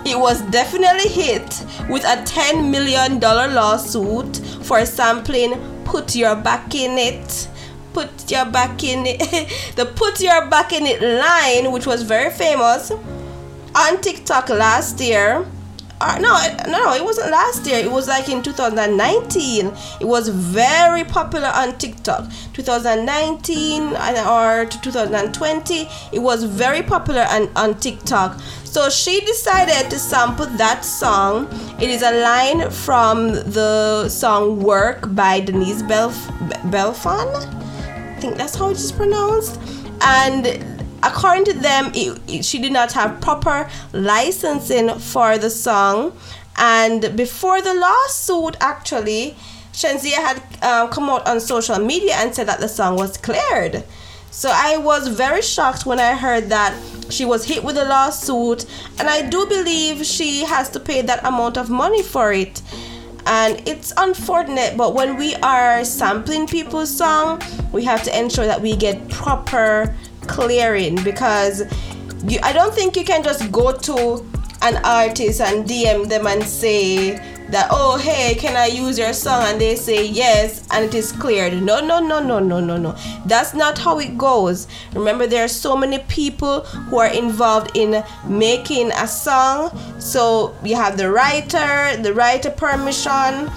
it 0.06 0.20
was 0.20 0.42
definitely 0.52 1.10
hit 1.10 1.66
with 1.90 2.04
a 2.04 2.18
$10 2.26 2.70
million 2.70 3.20
lawsuit 3.20 4.38
for 4.64 4.86
sampling 4.86 5.56
Put 5.86 6.16
Your 6.16 6.36
Back 6.36 6.76
in 6.76 6.98
It 6.98 7.48
put 7.94 8.30
your 8.30 8.46
back 8.46 8.84
in 8.84 9.08
it 9.08 9.20
the 9.76 9.84
put 9.84 10.20
your 10.20 10.48
back 10.50 10.72
in 10.72 10.86
it 10.86 11.02
line 11.02 11.72
which 11.72 11.88
was 11.88 12.04
very 12.04 12.30
famous 12.30 12.92
on 13.74 14.00
tiktok 14.02 14.50
last 14.50 15.00
year 15.00 15.44
uh, 16.00 16.20
no, 16.20 16.72
no, 16.72 16.94
it 16.94 17.04
wasn't 17.04 17.32
last 17.32 17.66
year. 17.66 17.80
It 17.80 17.92
was 17.92 18.08
like 18.08 18.30
in 18.30 18.44
2019. 18.44 19.74
It 20.00 20.06
was 20.06 20.30
very 20.30 21.04
popular 21.04 21.48
on 21.48 21.78
TikTok. 21.78 22.30
2019 22.54 23.96
or 24.28 24.66
2020, 24.66 25.88
it 26.12 26.20
was 26.20 26.44
very 26.44 26.84
popular 26.84 27.26
on, 27.30 27.50
on 27.56 27.80
TikTok. 27.80 28.40
So 28.64 28.90
she 28.90 29.22
decided 29.22 29.90
to 29.90 29.98
sample 29.98 30.46
that 30.58 30.86
song. 30.86 31.48
It 31.82 31.90
is 31.90 32.04
a 32.04 32.12
line 32.22 32.70
from 32.70 33.32
the 33.32 34.08
song 34.10 34.62
"Work" 34.62 35.16
by 35.16 35.40
Denise 35.40 35.82
Belf- 35.82 36.28
Belfon. 36.70 37.28
I 38.16 38.20
think 38.20 38.38
that's 38.38 38.56
how 38.56 38.70
it 38.70 38.78
is 38.78 38.92
pronounced. 38.92 39.60
And 40.02 40.77
according 41.04 41.46
to 41.46 41.54
them, 41.54 41.92
it, 41.94 42.20
it, 42.28 42.46
she 42.46 42.60
did 42.60 42.72
not 42.72 42.92
have 42.94 43.22
proper 43.22 43.70
licensing 43.94 44.98
for 45.00 45.38
the 45.38 45.50
song. 45.50 46.18
And 46.58 47.16
before 47.16 47.62
the 47.62 47.74
lawsuit, 47.74 48.58
actually, 48.60 49.36
Shenseea 49.74 50.16
had 50.16 50.42
uh, 50.62 50.88
come 50.88 51.10
out 51.10 51.28
on 51.28 51.40
social 51.40 51.78
media 51.80 52.16
and 52.16 52.34
said 52.34 52.48
that 52.48 52.60
the 52.60 52.70
song 52.70 52.96
was 52.96 53.18
cleared. 53.18 53.84
So 54.32 54.52
I 54.54 54.78
was 54.78 55.08
very 55.08 55.42
shocked 55.42 55.86
when 55.86 56.00
I 56.00 56.16
heard 56.16 56.50
that 56.50 56.76
she 57.10 57.26
was 57.26 57.46
hit 57.46 57.64
with 57.64 57.78
a 57.78 57.86
lawsuit, 57.86 58.66
and 59.00 59.10
I 59.10 59.28
do 59.28 59.46
believe 59.46 60.06
she 60.06 60.44
has 60.46 60.70
to 60.72 60.80
pay 60.80 61.02
that 61.02 61.26
amount 61.26 61.58
of 61.58 61.70
money 61.70 62.04
for 62.04 62.34
it 62.34 62.62
and 63.28 63.62
it's 63.68 63.92
unfortunate 63.98 64.78
but 64.78 64.94
when 64.96 65.18
we 65.18 65.36
are 65.36 65.84
sampling 65.84 66.48
people's 66.48 66.90
song 66.90 67.42
we 67.74 67.84
have 67.84 68.02
to 68.02 68.18
ensure 68.18 68.46
that 68.46 68.62
we 68.62 68.74
get 68.76 69.10
proper 69.10 69.94
clearing 70.28 71.02
because 71.04 71.64
you, 72.26 72.40
i 72.44 72.52
don't 72.52 72.74
think 72.74 72.96
you 72.96 73.04
can 73.04 73.24
just 73.24 73.52
go 73.52 73.72
to 73.72 74.26
an 74.62 74.78
artist 74.84 75.42
and 75.42 75.66
dm 75.68 76.08
them 76.08 76.28
and 76.28 76.44
say 76.44 77.16
that 77.50 77.68
oh 77.72 77.98
hey 77.98 78.36
can 78.36 78.58
i 78.58 78.66
use 78.66 78.98
your 79.00 79.14
song? 79.14 79.44
And 79.48 79.62
they 79.62 79.76
say 79.76 80.06
yes 80.06 80.68
and 80.72 80.84
it 80.86 80.94
is 80.94 81.12
cleared. 81.12 81.62
No 81.62 81.80
no 81.80 82.00
no 82.00 82.20
no 82.20 82.40
no 82.40 82.60
no 82.60 82.78
no. 82.78 82.96
That's 83.26 83.54
not 83.54 83.78
how 83.78 84.00
it 84.00 84.18
goes. 84.18 84.68
Remember 84.94 85.28
there 85.28 85.46
are 85.46 85.50
so 85.50 85.76
many 85.78 86.00
people 86.00 86.62
who 86.62 86.98
are 87.00 87.08
involved 87.08 87.72
in 87.76 88.04
making 88.28 88.92
a 88.92 89.08
song. 89.08 89.72
So 90.00 90.56
you 90.64 90.76
have 90.76 90.98
the 90.98 91.10
writer 91.10 91.96
the 92.02 92.14
writer 92.14 92.50
permission 92.50 93.50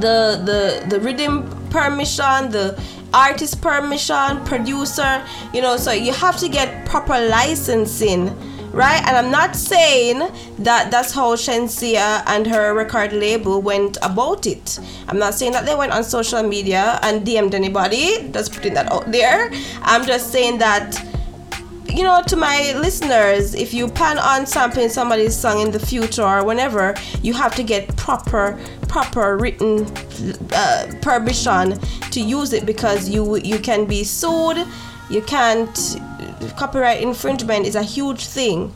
the 0.00 0.40
the 0.44 0.86
the 0.88 1.00
rhythm 1.00 1.48
permission 1.70 2.50
the 2.50 2.80
artist 3.14 3.60
permission 3.60 4.42
producer 4.44 5.24
you 5.52 5.60
know 5.60 5.76
so 5.76 5.92
you 5.92 6.12
have 6.12 6.36
to 6.36 6.48
get 6.48 6.84
proper 6.86 7.18
licensing 7.28 8.30
right? 8.72 9.02
And 9.06 9.16
I'm 9.16 9.30
not 9.30 9.54
saying 9.54 10.20
that 10.60 10.90
that's 10.90 11.12
how 11.12 11.36
Shenseea 11.36 12.22
and 12.26 12.46
her 12.46 12.74
record 12.74 13.12
label 13.12 13.60
went 13.60 13.98
about 14.02 14.46
it. 14.46 14.78
I'm 15.08 15.18
not 15.18 15.34
saying 15.34 15.52
that 15.52 15.66
they 15.66 15.74
went 15.74 15.92
on 15.92 16.02
social 16.02 16.42
media 16.42 16.98
and 17.02 17.26
DM'd 17.26 17.54
anybody, 17.54 18.30
just 18.32 18.52
putting 18.52 18.74
that 18.74 18.90
out 18.90 19.10
there. 19.12 19.50
I'm 19.82 20.06
just 20.06 20.32
saying 20.32 20.58
that 20.58 21.04
you 21.92 22.02
know, 22.02 22.22
to 22.26 22.36
my 22.36 22.72
listeners, 22.76 23.54
if 23.54 23.74
you 23.74 23.88
plan 23.88 24.18
on 24.18 24.46
sampling 24.46 24.88
somebody's 24.88 25.36
song 25.36 25.60
in 25.60 25.70
the 25.70 25.78
future 25.78 26.22
or 26.22 26.44
whenever, 26.44 26.94
you 27.22 27.32
have 27.34 27.54
to 27.56 27.62
get 27.62 27.94
proper, 27.96 28.58
proper 28.88 29.36
written 29.36 29.86
uh, 30.52 30.92
permission 31.00 31.78
to 32.10 32.20
use 32.20 32.52
it 32.52 32.66
because 32.66 33.08
you 33.08 33.36
you 33.38 33.58
can 33.58 33.86
be 33.86 34.04
sued. 34.04 34.66
You 35.10 35.22
can't 35.22 35.96
copyright 36.56 37.02
infringement 37.02 37.66
is 37.66 37.74
a 37.74 37.82
huge 37.82 38.26
thing. 38.26 38.72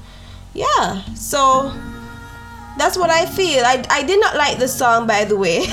Yeah, 0.55 1.03
so 1.15 1.73
that's 2.77 2.99
what 2.99 3.11
I 3.11 3.25
feel. 3.27 3.65
I, 3.65 3.85
I 3.91 4.03
did 4.03 4.21
not 4.21 4.37
like 4.37 4.59
the 4.59 4.69
song, 4.69 5.07
by 5.07 5.25
the 5.25 5.37
way. 5.37 5.65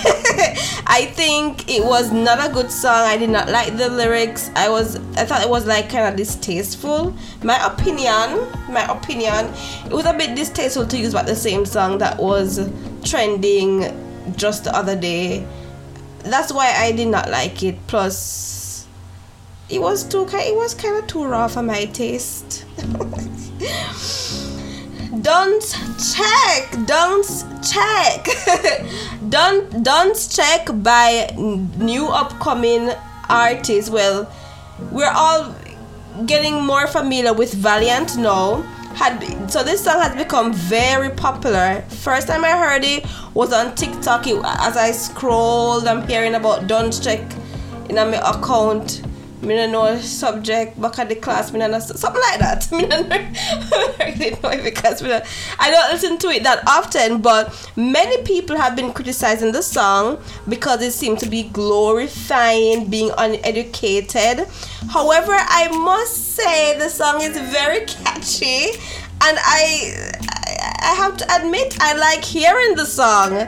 I 0.88 1.12
think 1.14 1.70
it 1.70 1.84
was 1.84 2.12
not 2.12 2.50
a 2.50 2.54
good 2.54 2.72
song. 2.72 3.06
I 3.08 3.18
did 3.18 3.30
not 3.30 3.50
like 3.50 3.76
the 3.76 3.90
lyrics. 3.90 4.50
I 4.56 4.70
was 4.70 4.96
I 5.18 5.26
thought 5.26 5.42
it 5.42 5.50
was 5.50 5.66
like 5.66 5.90
kind 5.90 6.08
of 6.08 6.16
distasteful. 6.16 7.16
My 7.44 7.66
opinion, 7.66 8.48
my 8.70 8.86
opinion, 8.90 9.54
it 9.86 9.92
was 9.92 10.06
a 10.06 10.14
bit 10.14 10.36
distasteful 10.36 10.88
to 10.88 10.98
use 10.98 11.14
about 11.14 11.26
the 11.26 11.36
same 11.36 11.66
song 11.66 11.98
that 11.98 12.18
was 12.18 12.70
trending 13.04 13.82
just 14.38 14.64
the 14.64 14.76
other 14.76 14.96
day. 14.96 15.46
That's 16.20 16.54
why 16.54 16.74
I 16.74 16.94
did 16.94 17.10
not 17.10 17.30
like 17.30 17.64
it. 17.64 17.86
Plus 17.88 18.88
it 19.70 19.82
was 19.82 20.04
too 20.04 20.26
it 20.32 20.56
was 20.56 20.74
kind 20.74 20.98
of 20.98 21.08
too 21.08 21.26
raw 21.26 21.48
for 21.50 21.64
my 21.64 21.86
taste. 21.86 22.66
don't 25.24 25.64
check, 26.14 26.86
don't 26.86 27.26
check, 27.64 28.28
don't 29.30 29.84
don't 29.84 30.30
check 30.30 30.68
by 30.84 31.34
new 31.38 32.08
upcoming 32.08 32.92
artists. 33.30 33.90
Well, 33.90 34.30
we're 34.92 35.12
all 35.12 35.56
getting 36.26 36.62
more 36.62 36.88
familiar 36.88 37.34
with 37.34 37.54
Valiant 37.54 38.18
now. 38.18 38.62
Had 38.96 39.50
so 39.50 39.64
this 39.64 39.84
song 39.84 40.02
has 40.02 40.16
become 40.16 40.54
very 40.54 41.10
popular. 41.10 41.84
First 41.88 42.28
time 42.28 42.44
I 42.44 42.52
heard 42.52 42.84
it 42.84 43.06
was 43.34 43.52
on 43.54 43.74
TikTok. 43.76 44.28
It, 44.28 44.40
as 44.44 44.78
I 44.78 44.92
scrolled, 44.92 45.88
I'm 45.88 46.08
hearing 46.08 46.36
about 46.36 46.68
Don't 46.68 46.92
Check 46.92 47.22
in 47.90 47.96
my 47.96 48.18
account 48.18 49.02
me 49.44 49.56
don't 49.56 49.72
know 49.72 49.98
subject 50.00 50.80
back 50.82 51.00
at 51.00 51.10
the 51.10 51.16
class, 51.16 51.52
me 51.52 51.60
don't 51.60 51.72
know, 51.72 51.80
something 51.80 52.22
like 52.22 52.40
that. 52.40 52.72
Me 52.72 52.88
I 52.92 54.16
really 54.18 54.32
know 54.42 54.64
because 54.64 55.02
me 55.02 55.10
don't, 55.10 55.26
I 55.60 55.70
don't 55.72 55.92
listen 55.92 56.18
to 56.20 56.28
it 56.30 56.44
that 56.44 56.64
often, 56.68 57.22
but 57.22 57.54
many 57.76 58.24
people 58.24 58.58
have 58.58 58.76
been 58.76 58.94
criticizing 58.94 59.52
the 59.52 59.62
song 59.64 60.22
because 60.48 60.82
it 60.82 60.92
seems 60.92 61.20
to 61.22 61.30
be 61.30 61.44
glorifying 61.44 62.90
being 62.90 63.12
uneducated. 63.18 64.48
However, 64.90 65.34
I 65.36 65.68
must 65.70 66.36
say 66.36 66.78
the 66.78 66.90
song 66.90 67.22
is 67.22 67.38
very 67.38 67.86
catchy 67.86 68.72
and 69.26 69.38
I 69.42 70.14
I 70.82 70.96
have 70.98 71.18
to 71.18 71.36
admit 71.36 71.78
I 71.80 71.94
like 71.94 72.24
hearing 72.24 72.76
the 72.76 72.86
song. 72.86 73.48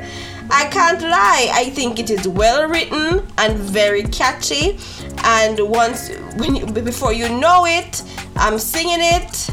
I 0.49 0.67
can't 0.67 1.01
lie. 1.01 1.49
I 1.51 1.71
think 1.71 1.99
it 1.99 2.09
is 2.09 2.27
well 2.27 2.69
written 2.69 3.25
and 3.37 3.57
very 3.57 4.03
catchy. 4.03 4.77
And 5.24 5.60
once, 5.69 6.10
when 6.38 6.55
you, 6.55 6.65
before 6.65 7.13
you 7.13 7.29
know 7.29 7.65
it, 7.65 8.03
I'm 8.36 8.60
singing 8.60 9.00
it. 9.00 9.50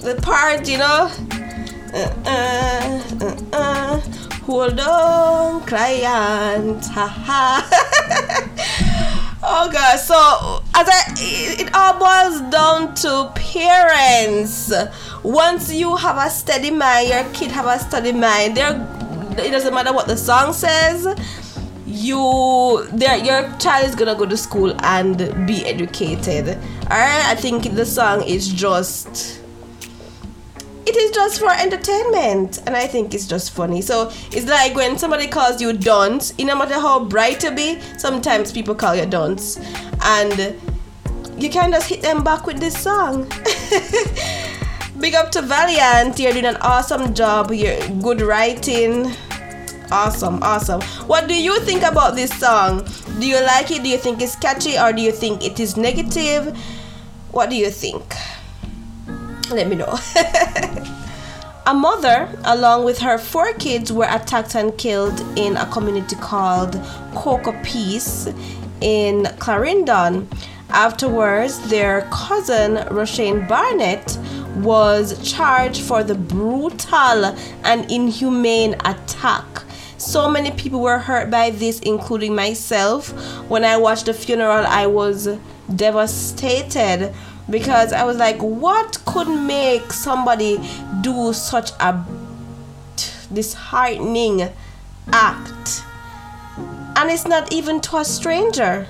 The 0.00 0.18
part, 0.22 0.68
you 0.68 0.78
know. 0.78 1.10
Uh, 1.94 3.38
uh. 3.52 4.00
Hold 4.46 4.80
on, 4.80 5.64
client. 5.66 6.84
Ha 6.86 7.06
ha. 7.06 7.68
oh 9.42 9.70
God. 9.72 9.96
So 10.00 10.62
as 10.74 10.88
I, 10.90 11.14
it 11.16 11.70
all 11.74 11.98
boils 11.98 12.40
down 12.50 12.94
to 12.96 13.32
parents. 13.36 14.72
Once 15.22 15.72
you 15.72 15.94
have 15.94 16.16
a 16.18 16.28
steady 16.28 16.72
mind, 16.72 17.08
your 17.08 17.24
kid 17.32 17.52
have 17.52 17.66
a 17.66 17.78
steady 17.78 18.12
mind. 18.12 18.56
They're, 18.56 18.74
it 19.38 19.52
doesn't 19.52 19.72
matter 19.72 19.92
what 19.92 20.08
the 20.08 20.16
song 20.16 20.52
says. 20.52 21.06
You, 21.92 22.86
there 22.90 23.18
your 23.18 23.52
child 23.58 23.86
is 23.86 23.94
gonna 23.94 24.14
go 24.14 24.24
to 24.24 24.36
school 24.36 24.74
and 24.82 25.18
be 25.46 25.64
educated. 25.66 26.48
Alright. 26.84 27.24
I 27.26 27.34
think 27.34 27.74
the 27.74 27.84
song 27.84 28.22
is 28.22 28.48
just 28.48 29.42
it 30.84 30.96
is 30.96 31.10
just 31.12 31.38
for 31.38 31.50
entertainment 31.50 32.60
and 32.66 32.76
i 32.76 32.86
think 32.88 33.14
it's 33.14 33.26
just 33.28 33.52
funny 33.52 33.80
so 33.80 34.10
it's 34.32 34.46
like 34.46 34.74
when 34.74 34.98
somebody 34.98 35.28
calls 35.28 35.60
you 35.60 35.72
dunce 35.72 36.36
no 36.38 36.56
matter 36.56 36.74
how 36.74 37.04
bright 37.04 37.42
you 37.44 37.52
be 37.52 37.80
sometimes 37.96 38.50
people 38.50 38.74
call 38.74 38.94
you 38.94 39.06
dunce 39.06 39.60
and 40.02 40.56
you 41.38 41.48
can 41.48 41.70
just 41.70 41.88
hit 41.88 42.02
them 42.02 42.24
back 42.24 42.46
with 42.46 42.58
this 42.58 42.76
song 42.76 43.28
big 44.98 45.14
up 45.14 45.30
to 45.30 45.40
valiant 45.40 46.18
you're 46.18 46.32
doing 46.32 46.46
an 46.46 46.56
awesome 46.56 47.14
job 47.14 47.52
you're 47.52 47.78
good 48.00 48.20
writing 48.20 49.12
awesome 49.92 50.42
awesome 50.42 50.80
what 51.06 51.28
do 51.28 51.34
you 51.34 51.60
think 51.60 51.82
about 51.82 52.14
this 52.16 52.30
song 52.38 52.84
do 53.20 53.26
you 53.26 53.40
like 53.44 53.70
it 53.70 53.82
do 53.82 53.88
you 53.88 53.98
think 53.98 54.20
it's 54.22 54.36
catchy 54.36 54.78
or 54.78 54.92
do 54.92 55.02
you 55.02 55.12
think 55.12 55.44
it 55.44 55.60
is 55.60 55.76
negative 55.76 56.56
what 57.30 57.50
do 57.50 57.56
you 57.56 57.70
think 57.70 58.14
let 59.52 59.68
me 59.68 59.76
know. 59.76 59.98
a 61.66 61.74
mother, 61.74 62.28
along 62.44 62.84
with 62.84 62.98
her 62.98 63.18
four 63.18 63.52
kids, 63.54 63.92
were 63.92 64.08
attacked 64.08 64.54
and 64.54 64.76
killed 64.78 65.20
in 65.36 65.56
a 65.56 65.66
community 65.66 66.16
called 66.16 66.80
Cocoa 67.14 67.58
Piece 67.62 68.28
in 68.80 69.24
Clarendon. 69.38 70.28
Afterwards, 70.70 71.58
their 71.68 72.08
cousin, 72.10 72.76
Roshane 72.88 73.46
Barnett, 73.46 74.16
was 74.56 75.30
charged 75.30 75.82
for 75.82 76.02
the 76.02 76.14
brutal 76.14 77.36
and 77.64 77.90
inhumane 77.90 78.74
attack. 78.86 79.44
So 80.02 80.28
many 80.28 80.50
people 80.50 80.80
were 80.80 80.98
hurt 80.98 81.30
by 81.30 81.50
this, 81.50 81.78
including 81.78 82.34
myself. 82.34 83.12
When 83.48 83.64
I 83.64 83.76
watched 83.76 84.06
the 84.06 84.12
funeral, 84.12 84.66
I 84.66 84.88
was 84.88 85.28
devastated 85.74 87.14
because 87.48 87.92
I 87.92 88.02
was 88.02 88.16
like, 88.16 88.38
what 88.40 88.98
could 89.04 89.28
make 89.28 89.92
somebody 89.92 90.58
do 91.02 91.32
such 91.32 91.70
a 91.78 92.04
disheartening 93.32 94.48
act? 95.12 95.84
And 96.96 97.08
it's 97.08 97.28
not 97.28 97.52
even 97.52 97.80
to 97.82 97.98
a 97.98 98.04
stranger. 98.04 98.88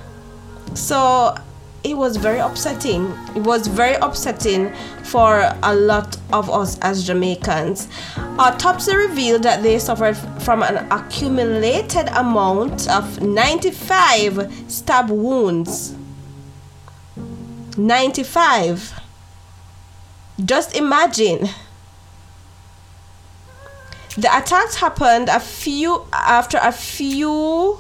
So 0.73 1.37
it 1.85 1.97
was 1.97 2.17
very 2.17 2.39
upsetting. 2.39 3.13
It 3.35 3.43
was 3.43 3.67
very 3.67 3.95
upsetting 3.97 4.73
for 5.05 5.53
a 5.63 5.75
lot 5.75 6.17
of 6.33 6.49
us 6.49 6.79
as 6.81 7.05
Jamaicans. 7.07 7.89
Autopsy 8.39 8.95
revealed 8.95 9.43
that 9.43 9.63
they 9.63 9.79
suffered 9.79 10.17
from 10.43 10.63
an 10.63 10.87
accumulated 10.93 12.09
amount 12.09 12.89
of 12.89 13.21
95 13.21 14.53
stab 14.69 15.11
wounds 15.11 15.95
95. 17.77 19.01
Just 20.45 20.77
imagine. 20.77 21.49
The 24.17 24.29
attacks 24.37 24.77
happened 24.77 25.29
a 25.29 25.41
few 25.41 26.05
after 26.13 26.59
a 26.61 26.73
few 26.73 27.79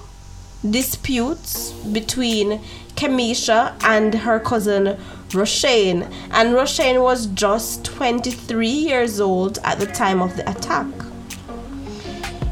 disputes 0.68 1.72
between 1.72 2.60
Kemisha 3.02 3.74
and 3.82 4.14
her 4.14 4.38
cousin 4.38 4.96
Roshane, 5.30 6.08
and 6.30 6.54
Roshane 6.54 7.02
was 7.02 7.26
just 7.26 7.84
23 7.84 8.68
years 8.68 9.18
old 9.18 9.58
at 9.64 9.80
the 9.80 9.86
time 9.86 10.22
of 10.22 10.36
the 10.36 10.48
attack. 10.48 10.86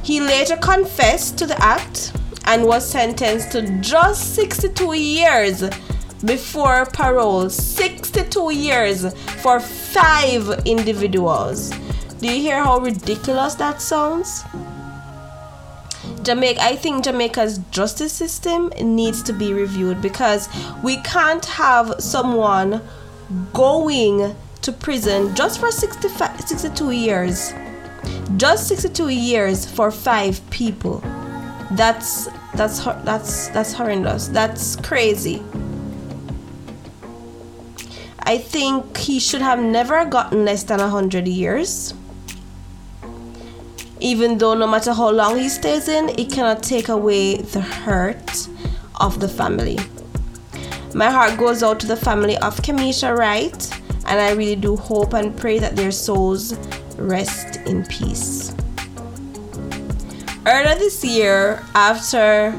He 0.02 0.20
later 0.20 0.56
confessed 0.56 1.38
to 1.38 1.46
the 1.46 1.62
act 1.62 2.12
and 2.46 2.64
was 2.64 2.84
sentenced 2.84 3.52
to 3.52 3.78
just 3.80 4.34
62 4.34 4.92
years 4.94 5.62
before 6.24 6.84
parole 6.86 7.48
62 7.48 8.52
years 8.52 9.14
for 9.42 9.60
five 9.60 10.66
individuals. 10.66 11.70
Do 12.18 12.26
you 12.26 12.42
hear 12.42 12.64
how 12.64 12.80
ridiculous 12.80 13.54
that 13.54 13.80
sounds? 13.80 14.42
Jamaica, 16.22 16.62
I 16.62 16.76
think 16.76 17.04
Jamaica's 17.04 17.59
justice 17.70 18.12
system 18.12 18.70
needs 18.80 19.22
to 19.22 19.33
be 19.33 19.52
reviewed 19.52 20.02
because 20.02 20.48
we 20.83 20.98
can't 20.98 21.44
have 21.46 21.94
someone 21.98 22.83
going 23.52 24.37
to 24.62 24.72
prison 24.72 25.35
just 25.35 25.61
for 25.61 25.70
65, 25.70 26.40
62 26.40 26.90
years. 26.90 27.54
Just 28.37 28.68
62 28.68 29.09
years 29.09 29.66
for 29.66 29.90
five 29.90 30.40
people. 30.50 31.02
That's 31.72 32.28
that's 32.54 32.85
that's 33.04 33.48
that's 33.48 33.72
horrendous. 33.72 34.28
That's 34.28 34.76
crazy. 34.76 35.42
I 38.20 38.38
think 38.38 38.96
he 38.96 39.18
should 39.18 39.40
have 39.40 39.59
never 39.61 40.04
gotten 40.04 40.44
less 40.44 40.64
than 40.64 40.80
100 40.80 41.26
years. 41.26 41.94
Even 44.00 44.38
though 44.38 44.54
no 44.54 44.66
matter 44.66 44.92
how 44.92 45.10
long 45.10 45.38
he 45.38 45.48
stays 45.48 45.88
in, 45.88 46.08
it 46.18 46.32
cannot 46.32 46.62
take 46.62 46.88
away 46.88 47.36
the 47.36 47.60
hurt 47.60 48.48
of 48.98 49.20
the 49.20 49.28
family. 49.28 49.78
My 50.94 51.10
heart 51.10 51.38
goes 51.38 51.62
out 51.62 51.78
to 51.80 51.86
the 51.86 51.96
family 51.96 52.36
of 52.38 52.56
Kemisha 52.62 53.16
Wright, 53.16 53.80
and 54.06 54.20
I 54.20 54.32
really 54.32 54.56
do 54.56 54.76
hope 54.76 55.12
and 55.12 55.36
pray 55.36 55.58
that 55.58 55.76
their 55.76 55.92
souls 55.92 56.54
rest 56.96 57.56
in 57.66 57.84
peace. 57.86 58.54
Earlier 60.46 60.74
this 60.76 61.04
year, 61.04 61.62
after 61.74 62.54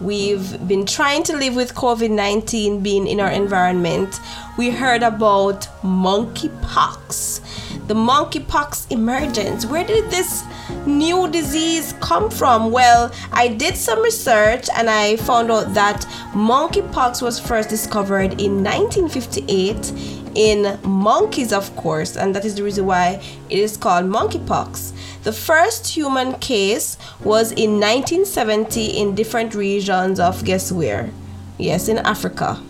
We've 0.00 0.68
been 0.68 0.84
trying 0.84 1.22
to 1.22 1.34
live 1.34 1.56
with 1.56 1.74
COVID 1.74 2.10
19 2.10 2.82
being 2.82 3.06
in 3.06 3.18
our 3.18 3.30
environment. 3.30 4.20
We 4.58 4.68
heard 4.68 5.02
about 5.02 5.68
monkeypox, 5.80 7.40
the 7.86 7.94
monkeypox 7.94 8.90
emergence. 8.90 9.64
Where 9.64 9.84
did 9.84 10.10
this 10.10 10.42
new 10.86 11.28
disease 11.30 11.94
come 12.00 12.30
from? 12.30 12.70
Well, 12.70 13.12
I 13.32 13.48
did 13.48 13.76
some 13.76 14.02
research 14.02 14.68
and 14.76 14.90
I 14.90 15.16
found 15.16 15.50
out 15.50 15.74
that 15.74 16.02
monkeypox 16.32 17.22
was 17.22 17.38
first 17.38 17.68
discovered 17.68 18.40
in 18.40 18.64
1958 18.64 19.92
in 20.34 20.78
monkeys, 20.82 21.52
of 21.52 21.74
course, 21.76 22.16
and 22.16 22.34
that 22.34 22.44
is 22.44 22.56
the 22.56 22.62
reason 22.62 22.86
why 22.86 23.22
it 23.48 23.58
is 23.58 23.76
called 23.76 24.04
monkeypox. 24.06 24.92
The 25.22 25.32
first 25.32 25.86
human 25.86 26.34
case 26.34 26.98
was 27.24 27.52
in 27.52 27.80
1970 27.80 28.98
in 28.98 29.14
different 29.14 29.54
regions 29.54 30.20
of 30.20 30.44
guess 30.44 30.70
where? 30.70 31.10
Yes, 31.58 31.88
in 31.88 31.98
Africa. 31.98 32.60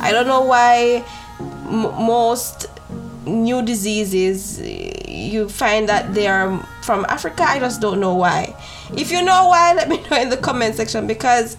I 0.00 0.10
don't 0.10 0.26
know 0.26 0.42
why 0.42 1.04
m- 1.38 2.06
most 2.06 2.65
new 3.26 3.62
diseases 3.62 4.60
you 5.08 5.48
find 5.48 5.88
that 5.88 6.14
they 6.14 6.26
are 6.26 6.58
from 6.82 7.04
Africa. 7.08 7.42
I 7.42 7.58
just 7.58 7.80
don't 7.80 8.00
know 8.00 8.14
why. 8.14 8.54
If 8.96 9.10
you 9.10 9.22
know 9.22 9.48
why, 9.48 9.72
let 9.76 9.88
me 9.88 10.02
know 10.08 10.16
in 10.20 10.28
the 10.30 10.36
comment 10.36 10.76
section 10.76 11.06
because 11.06 11.56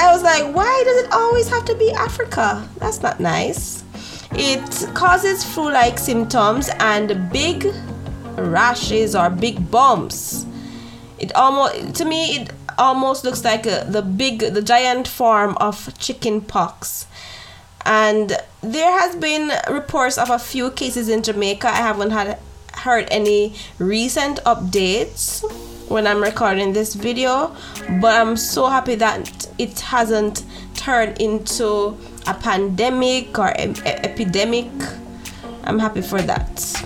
I 0.00 0.12
was 0.12 0.22
like, 0.22 0.54
why 0.54 0.82
does 0.84 1.04
it 1.04 1.12
always 1.12 1.48
have 1.48 1.64
to 1.66 1.74
be 1.74 1.90
Africa? 1.92 2.66
That's 2.78 3.02
not 3.02 3.20
nice. 3.20 3.84
It 4.32 4.94
causes 4.94 5.42
flu 5.44 5.72
like 5.72 5.98
symptoms 5.98 6.70
and 6.78 7.30
big 7.32 7.66
rashes 8.36 9.16
or 9.16 9.30
big 9.30 9.70
bumps. 9.70 10.46
It 11.18 11.34
almost 11.34 11.96
to 11.96 12.04
me 12.04 12.36
it 12.36 12.52
almost 12.76 13.24
looks 13.24 13.42
like 13.44 13.66
a, 13.66 13.84
the 13.88 14.02
big 14.02 14.40
the 14.40 14.62
giant 14.62 15.08
form 15.08 15.56
of 15.56 15.98
chicken 15.98 16.40
pox. 16.42 17.06
And 17.88 18.36
there 18.60 19.00
has 19.00 19.16
been 19.16 19.50
reports 19.70 20.18
of 20.18 20.28
a 20.28 20.38
few 20.38 20.70
cases 20.70 21.08
in 21.08 21.22
Jamaica. 21.22 21.68
I 21.68 21.76
haven't 21.76 22.10
had 22.10 22.38
heard 22.74 23.08
any 23.10 23.54
recent 23.78 24.40
updates 24.44 25.42
when 25.88 26.06
I'm 26.06 26.22
recording 26.22 26.74
this 26.74 26.94
video, 26.94 27.56
but 27.98 28.20
I'm 28.20 28.36
so 28.36 28.66
happy 28.66 28.94
that 28.96 29.48
it 29.56 29.80
hasn't 29.80 30.44
turned 30.74 31.18
into 31.18 31.96
a 32.26 32.34
pandemic 32.34 33.38
or 33.38 33.54
epidemic. 33.56 34.70
I'm 35.64 35.78
happy 35.78 36.02
for 36.02 36.20
that. 36.20 36.84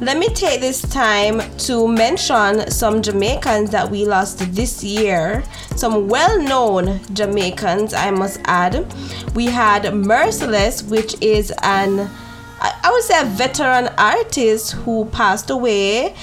Let 0.00 0.16
me 0.16 0.28
take 0.30 0.60
this 0.60 0.80
time 0.80 1.42
to 1.58 1.86
mention 1.86 2.70
some 2.70 3.02
Jamaicans 3.02 3.68
that 3.70 3.90
we 3.90 4.06
lost 4.06 4.38
this 4.54 4.82
year. 4.82 5.44
Some 5.76 6.08
well 6.08 6.40
known 6.40 7.00
Jamaicans, 7.12 7.92
I 7.92 8.10
must 8.10 8.40
add. 8.44 8.90
We 9.34 9.46
had 9.46 9.94
Merciless, 9.94 10.82
which 10.82 11.20
is 11.20 11.52
an 11.62 12.08
I 12.62 12.90
would 12.90 13.02
say 13.04 13.20
a 13.20 13.24
veteran 13.24 13.88
artist 13.98 14.72
who 14.72 15.04
passed 15.06 15.50
away. 15.50 16.14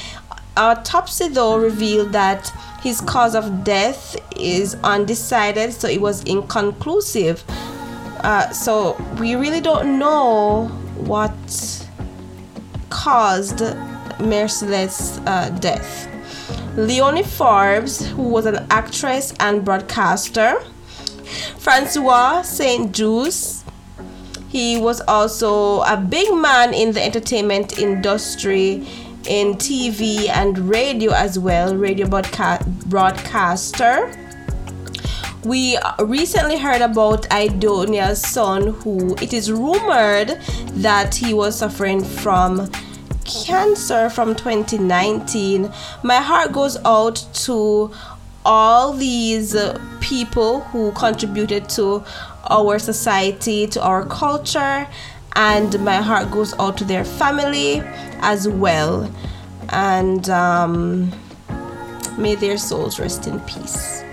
Autopsy 0.56 1.28
though 1.28 1.58
revealed 1.58 2.14
that 2.14 2.52
his 2.82 3.02
cause 3.02 3.36
of 3.36 3.64
death 3.64 4.16
is 4.40 4.76
undecided, 4.84 5.72
so 5.74 5.88
it 5.88 6.02
was 6.02 6.24
inconclusive. 6.24 7.44
Uh, 8.24 8.50
so 8.50 8.94
we 9.20 9.36
really 9.36 9.62
don't 9.62 10.00
know 10.00 10.68
what 10.98 11.87
caused 12.98 13.62
Merciless' 14.20 15.20
uh, 15.28 15.50
death. 15.62 16.08
Leonie 16.76 17.22
Forbes, 17.22 18.08
who 18.08 18.24
was 18.24 18.48
an 18.48 18.66
actress 18.72 19.34
and 19.40 19.64
broadcaster, 19.64 20.60
Francois 21.60 22.42
St. 22.42 22.92
Juste, 22.92 23.64
he 24.50 24.80
was 24.80 25.00
also 25.02 25.82
a 25.82 25.96
big 25.96 26.34
man 26.34 26.74
in 26.74 26.92
the 26.92 27.04
entertainment 27.04 27.78
industry, 27.78 28.88
in 29.28 29.54
TV 29.56 30.30
and 30.30 30.58
radio 30.58 31.12
as 31.12 31.38
well, 31.38 31.76
radio 31.76 32.08
broadca- 32.08 32.66
broadcaster. 32.88 34.12
We 35.44 35.78
recently 36.00 36.58
heard 36.58 36.82
about 36.82 37.32
Idonia's 37.32 38.22
son, 38.22 38.74
who 38.82 39.16
it 39.22 39.34
is 39.34 39.52
rumored 39.52 40.30
that 40.88 41.14
he 41.14 41.34
was 41.34 41.58
suffering 41.58 42.04
from 42.04 42.70
cancer 43.28 44.10
from 44.10 44.36
2019. 44.36 45.72
My 46.04 46.18
heart 46.18 46.52
goes 46.52 46.78
out 46.86 47.26
to 47.46 47.92
all 48.46 48.94
these 48.94 49.56
people 50.00 50.62
who 50.62 50.92
contributed 50.94 51.68
to 51.70 52.04
our 52.50 52.80
society, 52.80 53.68
to 53.68 53.82
our 53.84 54.06
culture, 54.06 54.88
and 55.36 55.80
my 55.84 55.98
heart 55.98 56.32
goes 56.32 56.58
out 56.58 56.78
to 56.78 56.86
their 56.86 57.06
family 57.06 57.82
as 58.22 58.48
well. 58.48 59.12
And 59.70 60.30
um, 60.30 61.12
may 62.18 62.36
their 62.36 62.58
souls 62.58 63.00
rest 63.00 63.28
in 63.28 63.40
peace. 63.42 64.04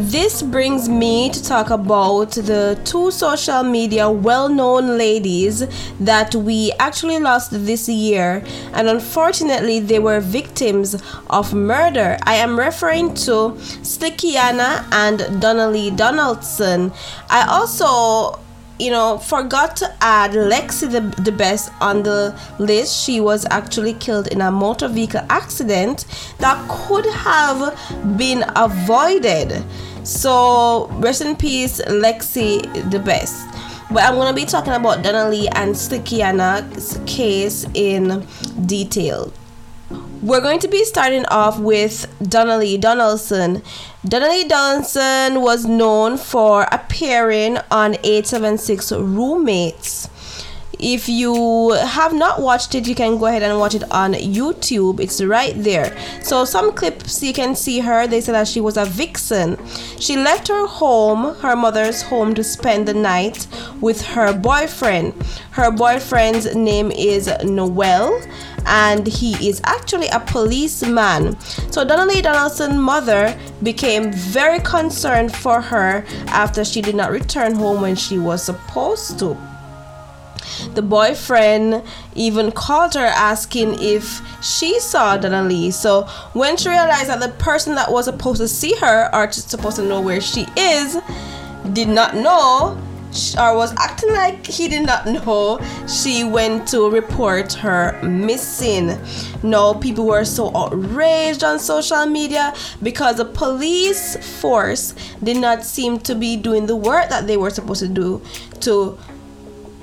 This 0.00 0.42
brings 0.42 0.88
me 0.88 1.28
to 1.28 1.42
talk 1.42 1.70
about 1.70 2.30
the 2.30 2.80
two 2.84 3.10
social 3.10 3.64
media 3.64 4.08
well 4.08 4.48
known 4.48 4.96
ladies 4.96 5.66
that 5.98 6.36
we 6.36 6.70
actually 6.78 7.18
lost 7.18 7.50
this 7.50 7.88
year, 7.88 8.44
and 8.74 8.88
unfortunately, 8.88 9.80
they 9.80 9.98
were 9.98 10.20
victims 10.20 11.02
of 11.28 11.52
murder. 11.52 12.16
I 12.22 12.36
am 12.36 12.56
referring 12.56 13.14
to 13.26 13.56
Slickianna 13.82 14.86
and 14.92 15.18
DonnaLee 15.42 15.96
Donaldson. 15.96 16.92
I 17.28 17.48
also 17.48 18.38
you 18.78 18.90
know, 18.90 19.18
forgot 19.18 19.76
to 19.76 19.94
add 20.00 20.32
Lexi 20.32 20.90
the, 20.90 21.22
the 21.22 21.32
best 21.32 21.72
on 21.80 22.02
the 22.02 22.38
list. 22.58 23.04
She 23.04 23.20
was 23.20 23.46
actually 23.50 23.94
killed 23.94 24.28
in 24.28 24.40
a 24.40 24.50
motor 24.50 24.88
vehicle 24.88 25.24
accident 25.28 26.04
that 26.38 26.56
could 26.68 27.06
have 27.06 27.76
been 28.16 28.44
avoided. 28.56 29.64
So, 30.04 30.88
rest 31.00 31.22
in 31.22 31.36
peace, 31.36 31.80
Lexi 31.82 32.90
the 32.90 32.98
best. 32.98 33.46
But 33.90 34.04
I'm 34.04 34.14
gonna 34.14 34.34
be 34.34 34.44
talking 34.44 34.74
about 34.74 35.02
DonnaLee 35.02 35.48
and 35.52 35.74
Slickianna's 35.74 37.00
case 37.06 37.66
in 37.74 38.26
detail. 38.66 39.32
We're 40.22 40.40
going 40.40 40.58
to 40.60 40.68
be 40.68 40.84
starting 40.84 41.24
off 41.26 41.58
with 41.58 42.06
DonnaLee 42.20 42.80
Donaldson. 42.80 43.62
DonnaLee 44.06 44.48
Donaldson 44.48 45.40
was 45.40 45.66
known 45.66 46.18
for 46.18 46.68
appearing 46.70 47.58
on 47.68 47.94
876 47.94 48.92
Roommates. 48.92 50.08
If 50.78 51.08
you 51.08 51.72
have 51.72 52.12
not 52.14 52.40
watched 52.40 52.74
it, 52.74 52.86
you 52.86 52.94
can 52.94 53.18
go 53.18 53.26
ahead 53.26 53.42
and 53.42 53.58
watch 53.58 53.74
it 53.74 53.90
on 53.90 54.14
YouTube. 54.14 55.00
It's 55.00 55.22
right 55.22 55.54
there. 55.56 55.96
So, 56.22 56.44
some 56.44 56.72
clips 56.72 57.22
you 57.22 57.32
can 57.32 57.56
see 57.56 57.80
her. 57.80 58.06
They 58.06 58.20
said 58.20 58.34
that 58.34 58.48
she 58.48 58.60
was 58.60 58.76
a 58.76 58.84
vixen. 58.84 59.58
She 59.98 60.16
left 60.16 60.48
her 60.48 60.66
home, 60.66 61.34
her 61.36 61.56
mother's 61.56 62.02
home, 62.02 62.34
to 62.34 62.44
spend 62.44 62.86
the 62.86 62.94
night 62.94 63.46
with 63.80 64.02
her 64.02 64.32
boyfriend. 64.32 65.14
Her 65.50 65.70
boyfriend's 65.70 66.54
name 66.54 66.92
is 66.92 67.28
Noel 67.42 68.22
and 68.66 69.06
he 69.06 69.48
is 69.48 69.60
actually 69.64 70.08
a 70.08 70.20
policeman. 70.20 71.38
So 71.72 71.84
DonnaLee 71.84 72.22
Donaldson's 72.22 72.76
mother 72.76 73.36
became 73.62 74.12
very 74.12 74.60
concerned 74.60 75.34
for 75.34 75.60
her 75.60 76.04
after 76.28 76.64
she 76.64 76.82
did 76.82 76.94
not 76.94 77.10
return 77.10 77.54
home 77.54 77.80
when 77.80 77.96
she 77.96 78.18
was 78.18 78.42
supposed 78.42 79.18
to. 79.20 79.36
The 80.74 80.82
boyfriend 80.82 81.82
even 82.14 82.52
called 82.52 82.94
her 82.94 83.06
asking 83.06 83.76
if 83.80 84.20
she 84.42 84.78
saw 84.80 85.18
DonnaLee. 85.18 85.72
So 85.72 86.02
when 86.32 86.56
she 86.56 86.68
realized 86.68 87.08
that 87.08 87.20
the 87.20 87.30
person 87.42 87.74
that 87.74 87.90
was 87.90 88.04
supposed 88.04 88.40
to 88.40 88.48
see 88.48 88.74
her 88.76 89.14
or 89.14 89.30
supposed 89.32 89.76
to 89.76 89.82
know 89.82 90.00
where 90.00 90.20
she 90.20 90.46
is 90.56 90.96
did 91.72 91.88
not 91.88 92.14
know, 92.14 92.78
or 93.38 93.56
was 93.56 93.74
acting 93.78 94.12
like 94.12 94.46
he 94.46 94.68
did 94.68 94.86
not 94.86 95.06
know, 95.06 95.60
she 95.86 96.24
went 96.24 96.68
to 96.68 96.90
report 96.90 97.52
her 97.54 98.00
missing. 98.02 98.98
No, 99.42 99.74
people 99.74 100.06
were 100.06 100.24
so 100.24 100.54
outraged 100.56 101.42
on 101.42 101.58
social 101.58 102.06
media 102.06 102.54
because 102.82 103.16
the 103.16 103.24
police 103.24 104.16
force 104.40 104.94
did 105.22 105.38
not 105.38 105.64
seem 105.64 105.98
to 106.00 106.14
be 106.14 106.36
doing 106.36 106.66
the 106.66 106.76
work 106.76 107.08
that 107.08 107.26
they 107.26 107.36
were 107.36 107.50
supposed 107.50 107.80
to 107.80 107.88
do 107.88 108.22
to 108.60 108.98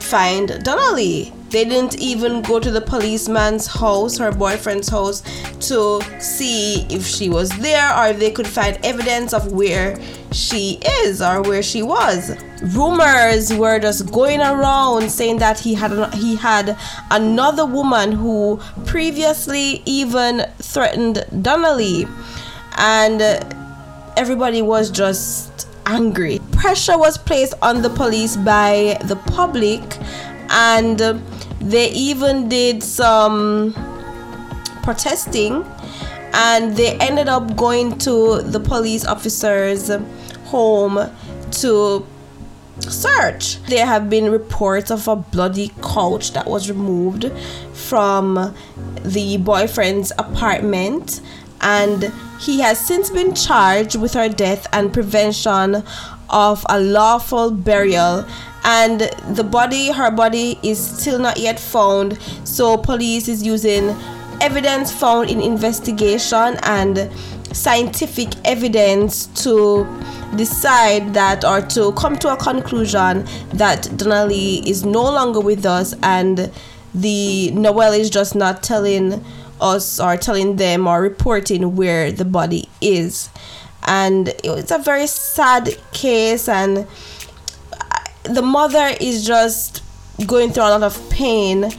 find 0.05 0.49
DonnaLee. 0.49 1.31
They 1.49 1.63
didn't 1.63 1.97
even 1.99 2.41
go 2.41 2.59
to 2.59 2.69
the 2.69 2.81
policeman's 2.81 3.65
house, 3.65 4.17
her 4.17 4.31
boyfriend's 4.31 4.89
house, 4.89 5.21
to 5.69 6.01
see 6.19 6.85
if 6.89 7.05
she 7.05 7.29
was 7.29 7.49
there 7.59 7.95
or 7.97 8.07
if 8.07 8.19
they 8.19 8.31
could 8.31 8.47
find 8.47 8.77
evidence 8.83 9.33
of 9.33 9.51
where 9.51 9.97
she 10.31 10.79
is 11.01 11.21
or 11.21 11.41
where 11.41 11.63
she 11.63 11.81
was. 11.81 12.35
Rumors 12.61 13.53
were 13.53 13.79
just 13.79 14.11
going 14.11 14.41
around 14.41 15.09
saying 15.09 15.37
that 15.37 15.57
he 15.59 15.73
had 15.73 16.13
he 16.13 16.35
had 16.35 16.77
another 17.09 17.65
woman 17.65 18.11
who 18.11 18.59
previously 18.85 19.81
even 19.85 20.45
threatened 20.59 21.25
DonnaLee, 21.31 22.09
and 22.77 23.21
everybody 24.17 24.61
was 24.61 24.91
just 24.91 25.67
angry. 25.85 26.39
Pressure 26.65 26.97
was 26.97 27.19
placed 27.19 27.53
on 27.61 27.83
the 27.83 27.91
police 27.91 28.35
by 28.35 28.97
the 29.03 29.15
public, 29.15 29.83
and 30.49 30.97
they 31.61 31.91
even 31.91 32.49
did 32.49 32.81
some 32.81 33.71
protesting, 34.81 35.63
and 36.33 36.75
they 36.75 36.97
ended 36.97 37.29
up 37.29 37.55
going 37.55 37.95
to 37.99 38.41
the 38.41 38.59
police 38.59 39.05
officers' 39.05 39.91
home 40.45 41.07
to 41.51 42.03
search. 42.79 43.61
There 43.65 43.85
have 43.85 44.09
been 44.09 44.31
reports 44.31 44.89
of 44.89 45.07
a 45.07 45.15
bloody 45.15 45.71
couch 45.83 46.33
that 46.33 46.47
was 46.47 46.67
removed 46.67 47.31
from 47.73 48.55
the 49.03 49.37
boyfriend's 49.37 50.11
apartment 50.17 51.21
and 51.61 52.11
he 52.39 52.59
has 52.59 52.79
since 52.79 53.09
been 53.09 53.33
charged 53.33 53.95
with 53.95 54.13
her 54.13 54.29
death 54.29 54.67
and 54.71 54.93
prevention 54.93 55.83
of 56.35 56.65
a 56.69 56.79
lawful 56.79 57.49
burial 57.49 58.25
and 58.65 59.01
the 59.29 59.43
body 59.43 59.89
her 59.91 60.11
body 60.11 60.59
is 60.61 60.77
still 60.77 61.17
not 61.17 61.37
yet 61.37 61.57
found 61.59 62.19
so 62.43 62.77
police 62.77 63.27
is 63.29 63.41
using 63.41 63.89
evidence 64.41 64.91
found 64.91 65.29
in 65.29 65.39
investigation 65.39 66.57
and 66.63 67.09
scientific 67.53 68.27
evidence 68.43 69.27
to 69.27 69.87
decide 70.35 71.13
that 71.13 71.45
or 71.45 71.61
to 71.61 71.93
come 71.93 72.17
to 72.17 72.27
a 72.33 72.35
conclusion 72.35 73.25
that 73.53 73.83
DonnaLee 73.83 74.65
is 74.67 74.83
no 74.83 75.03
longer 75.03 75.39
with 75.39 75.65
us 75.65 75.95
and 76.03 76.51
the 76.93 77.51
Noel 77.51 77.93
is 77.93 78.09
just 78.09 78.35
not 78.35 78.61
telling 78.61 79.23
us 79.61 80.01
or 80.01 80.17
telling 80.17 80.57
them 80.57 80.85
or 80.85 81.01
reporting 81.01 81.77
where 81.77 82.11
the 82.11 82.25
body 82.25 82.67
is. 82.81 83.29
And 83.85 84.29
it's 84.43 84.71
a 84.71 84.79
very 84.79 85.07
sad 85.07 85.77
case, 85.91 86.49
and 86.49 86.87
the 88.23 88.41
mother 88.41 88.95
is 88.99 89.25
just 89.25 89.83
going 90.25 90.51
through 90.51 90.63
a 90.63 90.71
lot 90.71 90.83
of 90.83 91.09
pain 91.09 91.71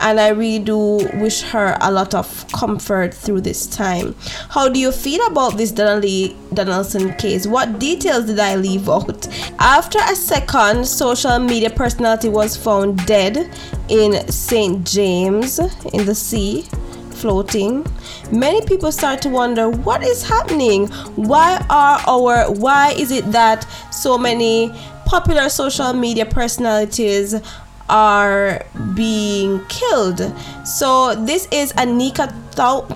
and 0.00 0.20
I 0.20 0.28
really 0.28 0.58
do 0.58 1.08
wish 1.14 1.42
her 1.42 1.78
a 1.80 1.90
lot 1.90 2.14
of 2.14 2.46
comfort 2.52 3.14
through 3.14 3.42
this 3.42 3.66
time. 3.66 4.14
How 4.50 4.68
do 4.68 4.78
you 4.78 4.92
feel 4.92 5.24
about 5.26 5.56
this 5.56 5.72
DonnaLee 5.72 6.36
Donaldson 6.52 7.14
case? 7.14 7.46
What 7.46 7.78
details 7.78 8.26
did 8.26 8.38
I 8.38 8.56
leave 8.56 8.88
out? 8.88 9.26
After 9.58 9.98
a 10.00 10.14
second 10.14 10.86
social 10.86 11.38
media 11.38 11.70
personality 11.70 12.28
was 12.28 12.56
found 12.56 13.06
dead 13.06 13.50
in 13.88 14.28
St. 14.28 14.84
James 14.84 15.58
in 15.92 16.04
the 16.04 16.14
sea, 16.14 16.66
floating. 17.14 17.86
Many 18.30 18.64
people 18.66 18.92
start 18.92 19.22
to 19.22 19.28
wonder 19.28 19.70
what 19.70 20.02
is 20.02 20.22
happening. 20.22 20.88
Why 21.16 21.64
are 21.70 22.00
our 22.06 22.52
why 22.52 22.92
is 22.92 23.10
it 23.10 23.30
that 23.32 23.66
so 23.92 24.18
many 24.18 24.72
popular 25.06 25.48
social 25.48 25.92
media 25.92 26.26
personalities 26.26 27.34
are 27.88 28.64
being 28.94 29.64
killed. 29.66 30.20
So 30.64 31.14
this 31.14 31.46
is 31.52 31.72
Anika 31.74 32.32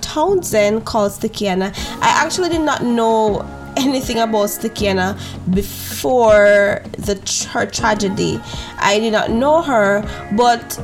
Townsend 0.01 0.87
called 0.87 1.13
Slickianna. 1.13 1.73
I 2.01 2.09
actually 2.25 2.49
did 2.49 2.63
not 2.63 2.83
know 2.83 3.47
anything 3.77 4.19
about 4.19 4.49
Slickianna 4.49 5.19
before 5.55 6.83
the 6.99 7.49
her 7.53 7.67
tragedy. 7.67 8.41
I 8.79 8.99
did 8.99 9.13
not 9.13 9.31
know 9.31 9.63
her, 9.63 10.03
but 10.37 10.81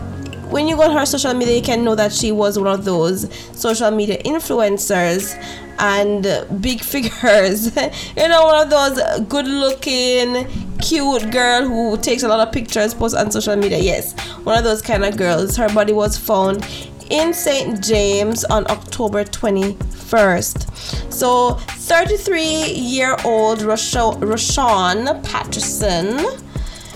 when 0.50 0.68
you 0.68 0.76
go 0.76 0.82
on 0.82 0.96
her 0.96 1.06
social 1.06 1.34
media, 1.34 1.56
you 1.56 1.62
can 1.62 1.84
know 1.84 1.94
that 1.94 2.12
she 2.12 2.32
was 2.32 2.58
one 2.58 2.68
of 2.68 2.84
those 2.84 3.32
social 3.58 3.90
media 3.90 4.18
influencers 4.22 5.34
and 5.78 6.22
big 6.60 6.80
figures. 6.84 7.74
you 8.16 8.28
know, 8.28 8.44
one 8.44 8.62
of 8.62 8.70
those 8.70 9.20
good 9.28 9.46
looking, 9.46 10.46
cute 10.80 11.30
girl 11.30 11.66
who 11.66 11.96
takes 11.98 12.22
a 12.22 12.28
lot 12.28 12.46
of 12.46 12.52
pictures, 12.52 12.94
posts 12.94 13.16
on 13.16 13.30
social 13.30 13.56
media. 13.56 13.78
Yes, 13.78 14.18
one 14.44 14.58
of 14.58 14.64
those 14.64 14.82
kind 14.82 15.04
of 15.04 15.16
girls. 15.16 15.56
Her 15.56 15.68
body 15.72 15.92
was 15.92 16.16
found 16.16 16.66
in 17.10 17.34
St. 17.34 17.82
James 17.82 18.44
on 18.44 18.68
October 18.70 19.24
21st. 19.24 21.12
So, 21.12 21.54
33 21.54 22.72
year 22.72 23.16
old 23.24 23.60
Roshawn 23.60 25.22
Patterson 25.24 26.18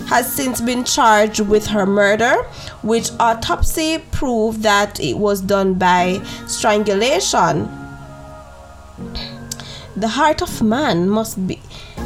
has 0.08 0.30
since 0.30 0.60
been 0.60 0.84
charged 0.84 1.40
with 1.40 1.66
her 1.66 1.84
murder, 1.84 2.34
which 2.82 3.10
autopsy 3.20 3.98
proved 4.10 4.62
that 4.62 4.98
it 5.00 5.18
was 5.18 5.42
done 5.42 5.74
by 5.74 6.20
strangulation. 6.46 7.68
The 9.96 10.08
heart 10.08 10.40
of 10.40 10.62
man 10.62 11.10
must 11.10 11.46
be. 11.46 11.60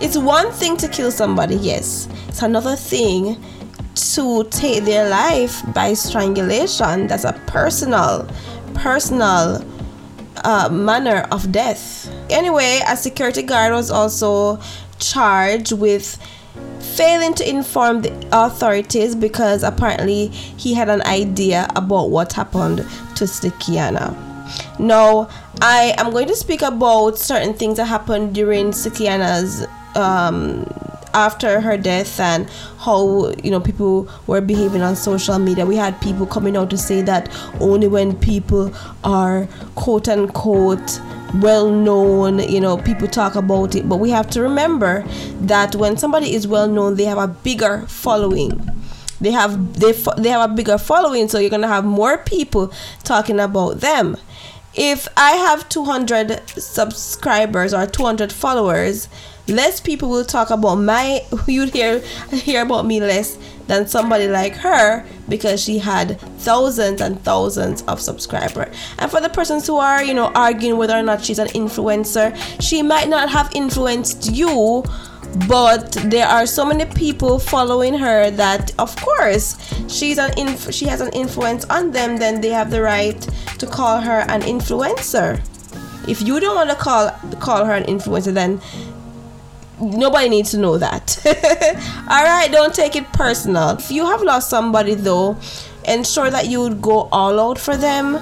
it's 0.00 0.16
one 0.16 0.50
thing 0.52 0.78
to 0.78 0.88
kill 0.88 1.10
somebody, 1.10 1.56
yes. 1.56 2.08
It's 2.28 2.42
another 2.42 2.76
thing 2.76 3.36
to 3.94 4.44
take 4.44 4.84
their 4.84 5.08
life 5.10 5.62
by 5.74 5.92
strangulation. 5.92 7.08
That's 7.08 7.24
a 7.24 7.34
personal, 7.46 8.26
personal 8.72 9.62
uh, 10.44 10.68
manner 10.70 11.26
of 11.30 11.52
death. 11.52 12.10
Anyway, 12.30 12.80
a 12.88 12.96
security 12.96 13.42
guard 13.42 13.72
was 13.72 13.90
also 13.90 14.58
charged 14.98 15.72
with 15.72 16.18
failing 16.80 17.34
to 17.34 17.48
inform 17.48 18.02
the 18.02 18.28
authorities 18.32 19.14
because 19.14 19.62
apparently 19.62 20.28
he 20.28 20.74
had 20.74 20.88
an 20.88 21.02
idea 21.02 21.68
about 21.74 22.10
what 22.10 22.32
happened 22.32 22.78
to 23.16 23.24
Slickianna. 23.24 24.16
Now, 24.78 25.28
I 25.60 25.94
am 25.98 26.10
going 26.10 26.28
to 26.28 26.36
speak 26.36 26.62
about 26.62 27.18
certain 27.18 27.54
things 27.54 27.78
that 27.78 27.86
happened 27.86 28.34
during 28.34 28.66
Slickianna's 28.70 29.66
um, 29.96 30.66
after 31.14 31.60
her 31.60 31.76
death 31.76 32.18
and 32.18 32.50
how 32.78 33.32
you 33.42 33.50
know 33.50 33.60
people 33.60 34.08
were 34.26 34.40
behaving 34.40 34.82
on 34.82 34.96
social 34.96 35.38
media 35.38 35.64
we 35.64 35.76
had 35.76 35.98
people 36.00 36.26
coming 36.26 36.56
out 36.56 36.68
to 36.68 36.76
say 36.76 37.00
that 37.00 37.30
only 37.60 37.86
when 37.86 38.16
people 38.18 38.74
are 39.04 39.46
quote 39.76 40.08
unquote 40.08 41.00
well 41.40 41.70
known 41.70 42.38
you 42.38 42.60
know 42.60 42.76
people 42.76 43.08
talk 43.08 43.34
about 43.34 43.74
it. 43.74 43.88
But 43.88 43.96
we 43.96 44.10
have 44.10 44.28
to 44.30 44.42
remember 44.42 45.04
that 45.40 45.74
when 45.74 45.96
somebody 45.96 46.34
is 46.34 46.46
well 46.46 46.68
known 46.68 46.96
they 46.96 47.04
have 47.04 47.18
a 47.18 47.28
bigger 47.28 47.86
following. 47.88 48.68
They 49.20 49.30
have 49.30 49.78
they, 49.80 49.92
they 50.18 50.28
have 50.28 50.50
a 50.50 50.54
bigger 50.54 50.78
following 50.78 51.28
so 51.28 51.38
you're 51.38 51.50
gonna 51.50 51.68
have 51.68 51.84
more 51.84 52.18
people 52.18 52.72
talking 53.04 53.40
about 53.40 53.80
them. 53.80 54.16
If 54.76 55.06
i 55.16 55.32
have 55.32 55.68
200 55.68 56.48
subscribers 56.48 57.72
or 57.72 57.86
200 57.86 58.32
followers 58.32 59.08
less 59.48 59.80
people 59.80 60.08
will 60.08 60.24
talk 60.24 60.50
about 60.50 60.76
my 60.76 61.20
you'd 61.46 61.70
hear 61.70 61.98
hear 62.30 62.62
about 62.62 62.86
me 62.86 63.00
less 63.00 63.38
than 63.66 63.86
somebody 63.86 64.28
like 64.28 64.54
her 64.54 65.04
because 65.28 65.62
she 65.62 65.78
had 65.78 66.20
thousands 66.38 67.00
and 67.00 67.20
thousands 67.22 67.82
of 67.82 68.00
subscribers. 68.00 68.76
And 68.98 69.10
for 69.10 69.20
the 69.20 69.30
persons 69.30 69.66
who 69.66 69.76
are, 69.76 70.04
you 70.04 70.12
know, 70.12 70.30
arguing 70.34 70.76
whether 70.76 70.94
or 70.94 71.02
not 71.02 71.24
she's 71.24 71.38
an 71.38 71.48
influencer, 71.48 72.36
she 72.60 72.82
might 72.82 73.08
not 73.08 73.30
have 73.30 73.50
influenced 73.54 74.30
you, 74.30 74.84
but 75.48 75.92
there 76.04 76.26
are 76.26 76.46
so 76.46 76.64
many 76.64 76.84
people 76.84 77.38
following 77.38 77.94
her 77.94 78.30
that 78.32 78.72
of 78.78 78.94
course 78.96 79.56
she's 79.88 80.18
an 80.18 80.38
inf- 80.38 80.72
she 80.72 80.86
has 80.86 81.00
an 81.00 81.12
influence 81.12 81.64
on 81.66 81.90
them, 81.90 82.16
then 82.16 82.40
they 82.40 82.50
have 82.50 82.70
the 82.70 82.82
right 82.82 83.20
to 83.58 83.66
call 83.66 84.00
her 84.00 84.20
an 84.28 84.42
influencer. 84.42 85.40
If 86.06 86.20
you 86.20 86.38
don't 86.38 86.54
want 86.54 86.68
to 86.68 86.76
call 86.76 87.10
call 87.40 87.64
her 87.64 87.72
an 87.72 87.84
influencer, 87.84 88.34
then 88.34 88.60
nobody 89.80 90.28
needs 90.28 90.50
to 90.52 90.58
know 90.58 90.78
that. 90.78 91.18
all 92.08 92.24
right, 92.24 92.48
don't 92.50 92.74
take 92.74 92.96
it 92.96 93.12
personal. 93.12 93.70
If 93.70 93.90
you 93.90 94.06
have 94.06 94.22
lost 94.22 94.50
somebody 94.50 94.94
though, 94.94 95.36
ensure 95.86 96.30
that 96.30 96.46
you 96.48 96.60
would 96.60 96.80
go 96.80 97.08
all 97.12 97.38
out 97.40 97.58
for 97.58 97.76
them 97.76 98.16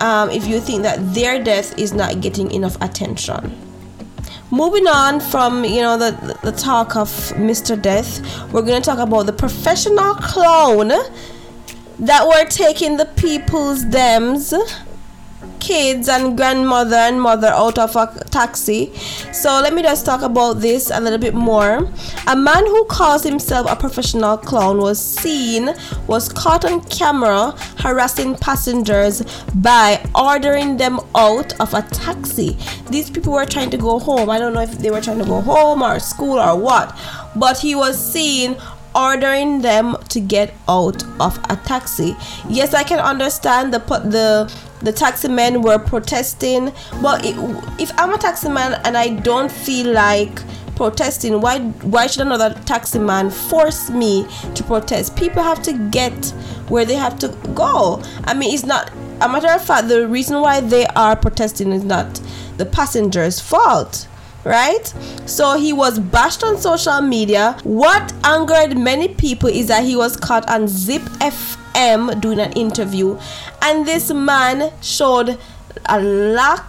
um, 0.00 0.30
if 0.30 0.46
you 0.46 0.60
think 0.60 0.82
that 0.82 1.14
their 1.14 1.42
death 1.42 1.78
is 1.78 1.92
not 1.92 2.20
getting 2.20 2.50
enough 2.50 2.76
attention. 2.80 3.60
Moving 4.50 4.86
on 4.86 5.20
from 5.20 5.64
you 5.64 5.80
know 5.80 5.96
the 5.98 6.38
the 6.42 6.52
talk 6.52 6.96
of 6.96 7.08
Mr. 7.36 7.80
Death, 7.80 8.20
we're 8.52 8.62
gonna 8.62 8.80
talk 8.80 8.98
about 8.98 9.26
the 9.26 9.32
professional 9.32 10.14
clown 10.16 10.88
that 11.98 12.26
were 12.26 12.44
taking 12.48 12.96
the 12.96 13.06
people's 13.06 13.84
dems 13.84 14.52
kids 15.64 16.10
and 16.10 16.36
grandmother 16.36 16.96
and 16.96 17.20
mother 17.20 17.48
out 17.48 17.78
of 17.78 17.96
a 17.96 18.06
taxi. 18.30 18.94
So 19.32 19.48
let 19.62 19.72
me 19.72 19.82
just 19.82 20.04
talk 20.04 20.20
about 20.20 20.60
this 20.60 20.90
a 20.90 21.00
little 21.00 21.18
bit 21.18 21.32
more. 21.32 21.88
A 22.26 22.36
man 22.36 22.66
who 22.66 22.84
calls 22.84 23.24
himself 23.24 23.66
a 23.70 23.74
professional 23.74 24.36
clown 24.36 24.76
was 24.76 25.00
seen, 25.02 25.70
was 26.06 26.28
caught 26.28 26.66
on 26.66 26.82
camera 26.84 27.54
harassing 27.78 28.36
passengers 28.36 29.22
by 29.54 30.04
ordering 30.14 30.76
them 30.76 31.00
out 31.14 31.58
of 31.60 31.72
a 31.72 31.80
taxi. 31.80 32.58
These 32.90 33.08
people 33.08 33.32
were 33.32 33.46
trying 33.46 33.70
to 33.70 33.78
go 33.78 33.98
home. 33.98 34.28
I 34.28 34.38
don't 34.38 34.52
know 34.52 34.60
if 34.60 34.78
they 34.78 34.90
were 34.90 35.00
trying 35.00 35.20
to 35.20 35.24
go 35.24 35.40
home 35.40 35.82
or 35.82 35.98
school 35.98 36.38
or 36.38 36.58
what, 36.58 36.94
but 37.34 37.58
he 37.58 37.74
was 37.74 37.96
seen 37.98 38.56
ordering 38.94 39.62
them 39.62 39.96
to 40.08 40.20
get 40.20 40.54
out 40.68 41.02
of 41.20 41.38
a 41.48 41.56
taxi. 41.56 42.14
Yes, 42.48 42.74
I 42.74 42.84
can 42.84 43.00
understand 43.00 43.72
the 43.72 43.78
the 43.78 44.52
the 44.84 44.92
taxi 44.92 45.28
men 45.28 45.62
were 45.62 45.78
protesting. 45.78 46.72
But 47.02 47.24
it, 47.24 47.34
if 47.80 47.90
I'm 47.98 48.12
a 48.12 48.18
taxi 48.18 48.48
man 48.48 48.80
and 48.84 48.96
I 48.96 49.08
don't 49.08 49.50
feel 49.50 49.92
like 49.92 50.42
protesting, 50.76 51.40
why 51.40 51.60
why 51.60 52.06
should 52.06 52.22
another 52.26 52.54
taxi 52.64 52.98
man 52.98 53.30
force 53.30 53.90
me 53.90 54.26
to 54.54 54.62
protest? 54.62 55.16
People 55.16 55.42
have 55.42 55.62
to 55.62 55.72
get 55.90 56.26
where 56.68 56.84
they 56.84 56.96
have 56.96 57.18
to 57.20 57.28
go. 57.54 58.02
I 58.24 58.34
mean, 58.34 58.54
it's 58.54 58.64
not 58.64 58.90
a 59.20 59.28
matter 59.28 59.50
of 59.50 59.64
fact. 59.64 59.88
The 59.88 60.06
reason 60.06 60.40
why 60.40 60.60
they 60.60 60.86
are 60.86 61.16
protesting 61.16 61.72
is 61.72 61.84
not 61.84 62.20
the 62.56 62.66
passengers' 62.66 63.40
fault 63.40 64.08
right? 64.44 64.86
So 65.26 65.56
he 65.56 65.72
was 65.72 65.98
bashed 65.98 66.44
on 66.44 66.58
social 66.58 67.00
media. 67.00 67.56
What 67.64 68.12
angered 68.24 68.76
many 68.76 69.08
people 69.08 69.48
is 69.48 69.68
that 69.68 69.84
he 69.84 69.96
was 69.96 70.16
caught 70.16 70.48
on 70.48 70.68
Zip 70.68 71.02
FM 71.20 72.20
doing 72.20 72.38
an 72.38 72.52
interview, 72.52 73.18
and 73.62 73.86
this 73.86 74.12
man 74.12 74.72
showed 74.80 75.38
a 75.86 76.00
lack 76.00 76.64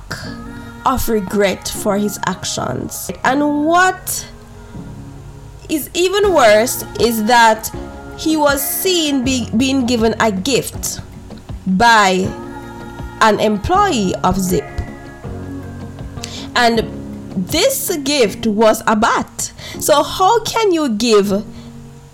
of 0.85 1.07
regret 1.09 1.67
for 1.67 1.97
his 1.97 2.19
actions. 2.25 3.11
And 3.23 3.65
what 3.65 4.27
is 5.69 5.89
even 5.93 6.33
worse 6.33 6.83
is 6.99 7.23
that 7.25 7.69
he 8.17 8.38
was 8.38 8.61
seen 8.61 9.23
be, 9.23 9.49
being 9.57 9.85
given 9.85 10.15
a 10.19 10.31
gift 10.31 11.01
by 11.65 12.31
an 13.21 13.39
employee 13.39 14.13
of 14.23 14.39
Zip. 14.39 14.63
And 16.55 17.04
this 17.36 17.95
gift 17.98 18.48
was 18.48 18.82
a 18.88 18.95
bat. 18.95 19.52
So, 19.80 20.04
how 20.04 20.39
can 20.43 20.71
you 20.71 20.89
give 20.89 21.45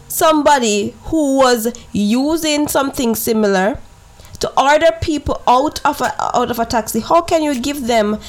somebody 0.08 0.94
who 1.06 1.38
was 1.38 1.74
using 1.94 2.68
something 2.68 3.16
similar 3.16 3.80
to 4.40 4.52
order 4.60 4.92
people 5.02 5.42
out 5.48 5.80
of 5.86 6.02
a, 6.02 6.38
out 6.38 6.50
of 6.52 6.60
a 6.60 6.66
taxi? 6.66 7.00
How 7.00 7.22
can 7.22 7.44
you 7.44 7.60
give 7.60 7.88
them 7.88 8.20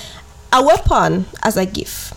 a 0.53 0.65
weapon 0.65 1.27
as 1.43 1.57
a 1.57 1.67
gift? 1.67 2.15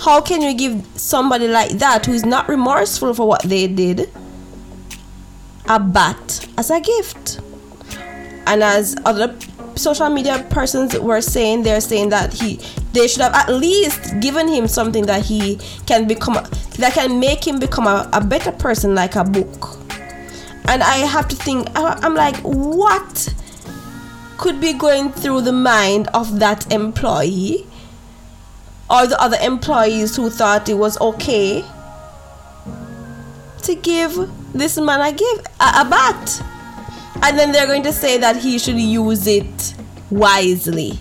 How 0.00 0.20
can 0.20 0.40
you 0.42 0.54
give 0.54 0.86
somebody 0.94 1.48
like 1.48 1.72
that 1.78 2.06
who 2.06 2.12
is 2.12 2.24
not 2.24 2.48
remorseful 2.48 3.12
for 3.14 3.26
what 3.26 3.42
they 3.42 3.66
did 3.66 4.08
a 5.66 5.80
bat 5.80 6.48
as 6.56 6.70
a 6.70 6.80
gift? 6.80 7.40
And 8.46 8.62
as 8.62 8.96
other 9.04 9.36
social 9.78 10.10
media 10.10 10.46
persons 10.50 10.98
were 10.98 11.20
saying 11.20 11.62
they're 11.62 11.80
saying 11.80 12.08
that 12.10 12.32
he 12.32 12.60
they 12.92 13.08
should 13.08 13.22
have 13.22 13.34
at 13.34 13.52
least 13.52 14.18
given 14.20 14.48
him 14.48 14.66
something 14.68 15.06
that 15.06 15.24
he 15.24 15.58
can 15.86 16.06
become 16.06 16.34
that 16.78 16.92
can 16.94 17.18
make 17.18 17.46
him 17.46 17.58
become 17.58 17.86
a, 17.86 18.08
a 18.12 18.24
better 18.24 18.52
person 18.52 18.94
like 18.94 19.14
a 19.16 19.24
book 19.24 19.78
and 20.68 20.82
I 20.82 20.96
have 20.98 21.26
to 21.28 21.36
think. 21.36 21.68
I'm 21.74 22.14
like, 22.14 22.36
what 22.42 23.34
could 24.36 24.60
be 24.60 24.72
going 24.74 25.10
through 25.10 25.40
the 25.40 25.52
mind 25.52 26.08
of 26.14 26.38
that 26.38 26.70
employee 26.72 27.66
or 28.88 29.06
the 29.06 29.20
other 29.20 29.38
employees 29.40 30.14
who 30.14 30.30
thought 30.30 30.68
it 30.68 30.74
was 30.74 31.00
okay 31.00 31.64
to 33.62 33.74
give 33.74 34.30
this 34.52 34.78
man 34.78 35.00
a 35.00 35.12
give 35.12 35.38
a, 35.60 35.80
a 35.80 35.86
bat 35.90 36.42
and 37.22 37.38
then 37.38 37.52
they're 37.52 37.66
going 37.66 37.82
to 37.82 37.92
say 37.92 38.18
that 38.18 38.36
he 38.36 38.58
should 38.58 38.78
use 38.78 39.26
it 39.26 39.74
wisely 40.10 40.92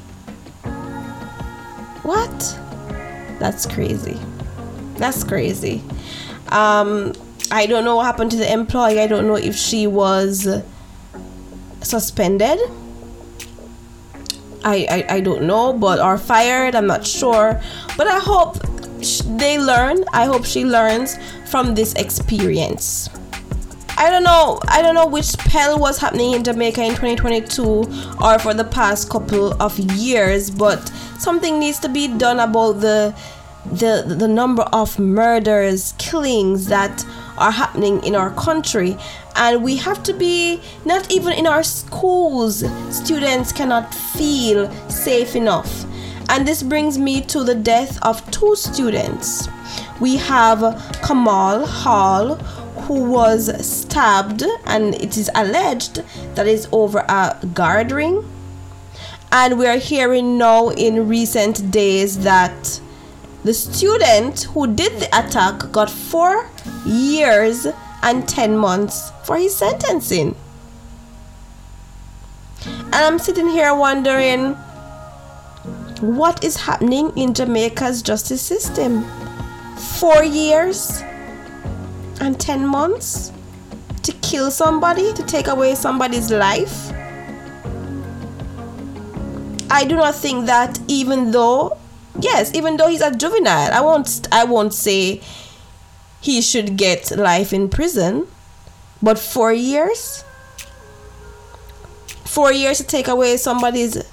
what 2.03 2.59
that's 3.39 3.65
crazy 3.65 4.19
that's 4.95 5.23
crazy 5.23 5.83
um 6.49 7.13
i 7.51 7.65
don't 7.65 7.83
know 7.83 7.97
what 7.97 8.05
happened 8.05 8.31
to 8.31 8.37
the 8.37 8.51
employee 8.51 8.99
i 8.99 9.07
don't 9.07 9.27
know 9.27 9.35
if 9.35 9.55
she 9.55 9.87
was 9.87 10.47
suspended 11.81 12.59
I, 14.63 15.05
I, 15.09 15.15
I 15.15 15.19
don't 15.21 15.43
know, 15.43 15.71
but 15.71 15.99
are 15.99 16.17
fired, 16.17 16.75
I'm 16.75 16.87
not 16.87 17.07
sure. 17.07 17.61
But 17.95 18.07
I 18.07 18.19
hope 18.19 18.57
they 19.37 19.57
learn. 19.59 20.03
I 20.11 20.25
hope 20.25 20.43
she 20.45 20.65
learns 20.65 21.17
from 21.49 21.75
this 21.75 21.93
experience. 21.93 23.09
I 23.99 24.11
don't 24.11 24.23
know. 24.23 24.59
I 24.67 24.83
don't 24.83 24.93
know 24.93 25.07
which 25.07 25.25
spell 25.25 25.79
was 25.79 25.97
happening 25.97 26.33
in 26.33 26.43
Jamaica 26.43 26.83
in 26.83 26.91
2022 26.91 27.63
or 28.21 28.37
for 28.37 28.53
the 28.53 28.63
past 28.63 29.09
couple 29.09 29.59
of 29.59 29.79
years, 29.79 30.51
but 30.51 30.87
something 31.17 31.57
needs 31.57 31.79
to 31.79 31.89
be 31.89 32.07
done 32.07 32.39
about 32.39 32.73
the 32.73 33.15
the 33.65 34.03
the 34.07 34.27
number 34.27 34.63
of 34.71 34.99
murders, 34.99 35.95
killings 35.97 36.67
that 36.67 37.03
are 37.39 37.51
happening 37.51 38.03
in 38.03 38.15
our 38.15 38.31
country 38.31 38.95
and 39.35 39.63
we 39.63 39.77
have 39.77 40.01
to 40.03 40.13
be 40.13 40.61
not 40.85 41.11
even 41.11 41.33
in 41.33 41.45
our 41.45 41.63
schools 41.63 42.63
students 42.89 43.51
cannot 43.51 43.93
feel 43.93 44.69
safe 44.89 45.35
enough 45.35 45.85
and 46.29 46.47
this 46.47 46.63
brings 46.63 46.97
me 46.97 47.21
to 47.21 47.43
the 47.43 47.53
death 47.53 47.99
of 48.01 48.29
two 48.31 48.55
students 48.55 49.47
we 49.99 50.17
have 50.17 50.59
kamal 51.05 51.65
hall 51.65 52.39
who 52.87 53.03
was 53.03 53.51
stabbed 53.65 54.43
and 54.65 54.95
it 54.95 55.17
is 55.17 55.29
alleged 55.35 56.03
that 56.35 56.47
is 56.47 56.67
over 56.71 56.99
a 57.09 57.37
guard 57.53 57.91
ring 57.91 58.23
and 59.31 59.59
we 59.59 59.67
are 59.67 59.77
hearing 59.77 60.37
now 60.37 60.69
in 60.69 61.07
recent 61.07 61.69
days 61.69 62.19
that 62.19 62.79
the 63.43 63.53
student 63.53 64.43
who 64.53 64.67
did 64.67 64.99
the 64.99 65.07
attack 65.07 65.71
got 65.71 65.89
four 65.89 66.49
years 66.85 67.67
and 68.03 68.27
10 68.27 68.57
months 68.57 69.11
for 69.23 69.37
his 69.37 69.55
sentencing. 69.55 70.35
And 72.65 72.95
I'm 72.95 73.19
sitting 73.19 73.47
here 73.49 73.75
wondering 73.75 74.53
what 76.01 76.43
is 76.43 76.55
happening 76.55 77.11
in 77.17 77.33
Jamaica's 77.33 78.01
justice 78.01 78.41
system? 78.41 79.03
Four 79.99 80.23
years 80.23 81.01
and 82.19 82.39
10 82.39 82.65
months 82.67 83.31
to 84.03 84.11
kill 84.21 84.51
somebody, 84.51 85.13
to 85.13 85.23
take 85.23 85.47
away 85.47 85.75
somebody's 85.75 86.31
life? 86.31 86.91
I 89.69 89.85
do 89.85 89.95
not 89.95 90.15
think 90.15 90.45
that 90.45 90.79
even 90.87 91.31
though 91.31 91.77
yes, 92.19 92.53
even 92.53 92.77
though 92.77 92.87
he's 92.87 93.01
a 93.01 93.15
juvenile, 93.15 93.71
I 93.71 93.81
won't 93.81 94.27
I 94.31 94.43
won't 94.43 94.73
say 94.73 95.21
he 96.21 96.41
should 96.41 96.77
get 96.77 97.11
life 97.17 97.53
in 97.53 97.69
prison. 97.69 98.27
But 99.01 99.19
four 99.19 99.53
years? 99.53 100.23
Four 102.25 102.51
years 102.51 102.77
to 102.77 102.83
take 102.83 103.07
away 103.07 103.37
somebody's 103.37 104.03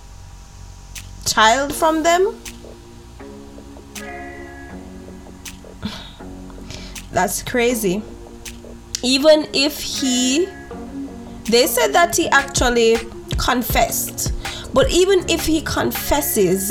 child 1.24 1.74
from 1.74 2.02
them? 2.02 2.36
That's 7.14 7.42
crazy. 7.42 8.02
Even 9.02 9.48
if 9.54 9.80
he. 9.80 10.46
They 11.44 11.66
said 11.66 11.92
that 11.92 12.16
he 12.16 12.28
actually 12.28 12.96
confessed. 13.38 14.32
But 14.74 14.90
even 14.90 15.24
if 15.28 15.46
he 15.46 15.60
confesses, 15.60 16.70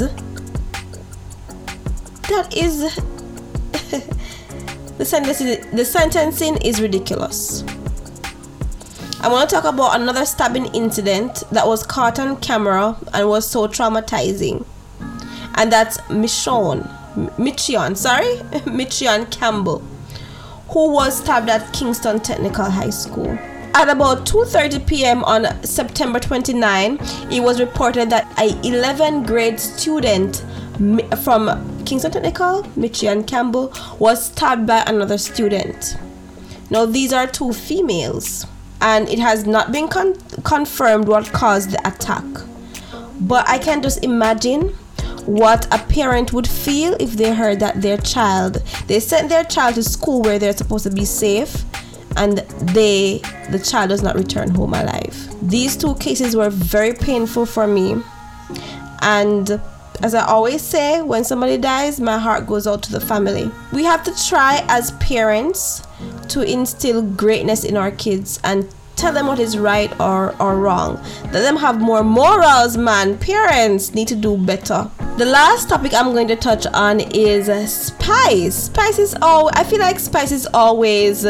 that 2.27 2.53
is 2.53 2.81
the 4.97 5.05
sentencing 5.05 5.75
the 5.75 5.85
sentencing 5.85 6.57
is 6.57 6.81
ridiculous. 6.81 7.63
I 9.21 9.29
want 9.29 9.49
to 9.49 9.55
talk 9.55 9.63
about 9.63 9.95
another 9.95 10.25
stabbing 10.25 10.65
incident 10.75 11.43
that 11.51 11.65
was 11.65 11.85
caught 11.85 12.19
on 12.19 12.35
camera 12.41 12.97
and 13.13 13.29
was 13.29 13.47
so 13.47 13.69
traumatizing. 13.69 14.65
And 15.55 15.71
that's 15.71 15.97
Michonne, 16.09 16.85
Michion, 17.37 17.95
sorry, 17.95 18.35
Michion 18.65 19.31
Campbell, 19.31 19.81
who 20.73 20.91
was 20.91 21.19
stabbed 21.19 21.49
at 21.49 21.71
Kingston 21.71 22.19
Technical 22.19 22.65
High 22.65 22.89
School. 22.89 23.37
At 23.75 23.89
about 23.89 24.25
2:30 24.25 24.85
p.m. 24.87 25.23
on 25.23 25.45
September 25.63 26.19
29, 26.19 26.97
it 27.31 27.41
was 27.41 27.59
reported 27.59 28.09
that 28.09 28.25
a 28.39 28.49
11th 28.67 29.27
grade 29.27 29.59
student 29.59 30.43
from 31.23 31.83
Kingston 31.85 32.11
Technical, 32.11 32.63
Michion 32.75 33.25
Campbell, 33.27 33.71
was 33.99 34.25
stabbed 34.25 34.65
by 34.65 34.83
another 34.87 35.17
student. 35.19 35.95
Now, 36.71 36.87
these 36.87 37.13
are 37.13 37.27
two 37.27 37.53
females, 37.53 38.47
and 38.81 39.07
it 39.09 39.19
has 39.19 39.45
not 39.45 39.71
been 39.71 39.87
con- 39.87 40.15
confirmed 40.43 41.07
what 41.07 41.31
caused 41.31 41.69
the 41.71 41.87
attack. 41.87 42.25
But 43.21 43.47
I 43.47 43.59
can 43.59 43.83
just 43.83 44.03
imagine 44.03 44.75
what 45.25 45.65
a 45.73 45.77
parent 45.85 46.33
would 46.33 46.47
feel 46.47 46.95
if 46.99 47.11
they 47.13 47.33
heard 47.33 47.59
that 47.59 47.81
their 47.81 47.97
child, 47.97 48.55
they 48.87 48.99
sent 48.99 49.29
their 49.29 49.43
child 49.43 49.75
to 49.75 49.83
school 49.83 50.21
where 50.21 50.39
they're 50.39 50.55
supposed 50.55 50.83
to 50.85 50.91
be 50.91 51.05
safe, 51.05 51.63
and 52.17 52.39
they, 52.73 53.19
the 53.49 53.59
child 53.59 53.89
does 53.89 54.03
not 54.03 54.15
return 54.15 54.49
home 54.49 54.73
alive. 54.73 55.15
These 55.41 55.77
two 55.77 55.95
cases 55.95 56.35
were 56.35 56.49
very 56.49 56.93
painful 56.93 57.45
for 57.45 57.67
me, 57.67 57.95
and 59.01 59.59
as 60.01 60.13
I 60.13 60.25
always 60.25 60.61
say, 60.61 61.01
when 61.01 61.23
somebody 61.23 61.57
dies, 61.57 61.99
my 62.01 62.17
heart 62.17 62.45
goes 62.45 62.67
out 62.67 62.83
to 62.83 62.91
the 62.91 62.99
family. 62.99 63.49
We 63.71 63.83
have 63.85 64.03
to 64.03 64.27
try 64.27 64.65
as 64.67 64.91
parents 64.93 65.83
to 66.29 66.41
instill 66.41 67.01
greatness 67.01 67.63
in 67.63 67.77
our 67.77 67.91
kids 67.91 68.39
and 68.43 68.67
tell 68.95 69.13
them 69.13 69.27
what 69.27 69.39
is 69.39 69.57
right 69.57 69.91
or, 69.99 70.35
or 70.41 70.57
wrong. 70.57 71.03
Let 71.25 71.41
them 71.41 71.57
have 71.57 71.79
more 71.79 72.03
morals, 72.03 72.77
man. 72.77 73.17
Parents 73.17 73.93
need 73.93 74.07
to 74.09 74.15
do 74.15 74.37
better. 74.37 74.89
The 75.17 75.25
last 75.25 75.69
topic 75.69 75.93
I'm 75.93 76.13
going 76.13 76.27
to 76.29 76.35
touch 76.35 76.65
on 76.67 76.99
is 76.99 77.47
spice. 77.73 78.55
Spice 78.65 78.99
is 78.99 79.15
all 79.21 79.49
I 79.53 79.63
feel 79.63 79.79
like 79.79 79.99
spice 79.99 80.31
is 80.31 80.47
always 80.53 81.25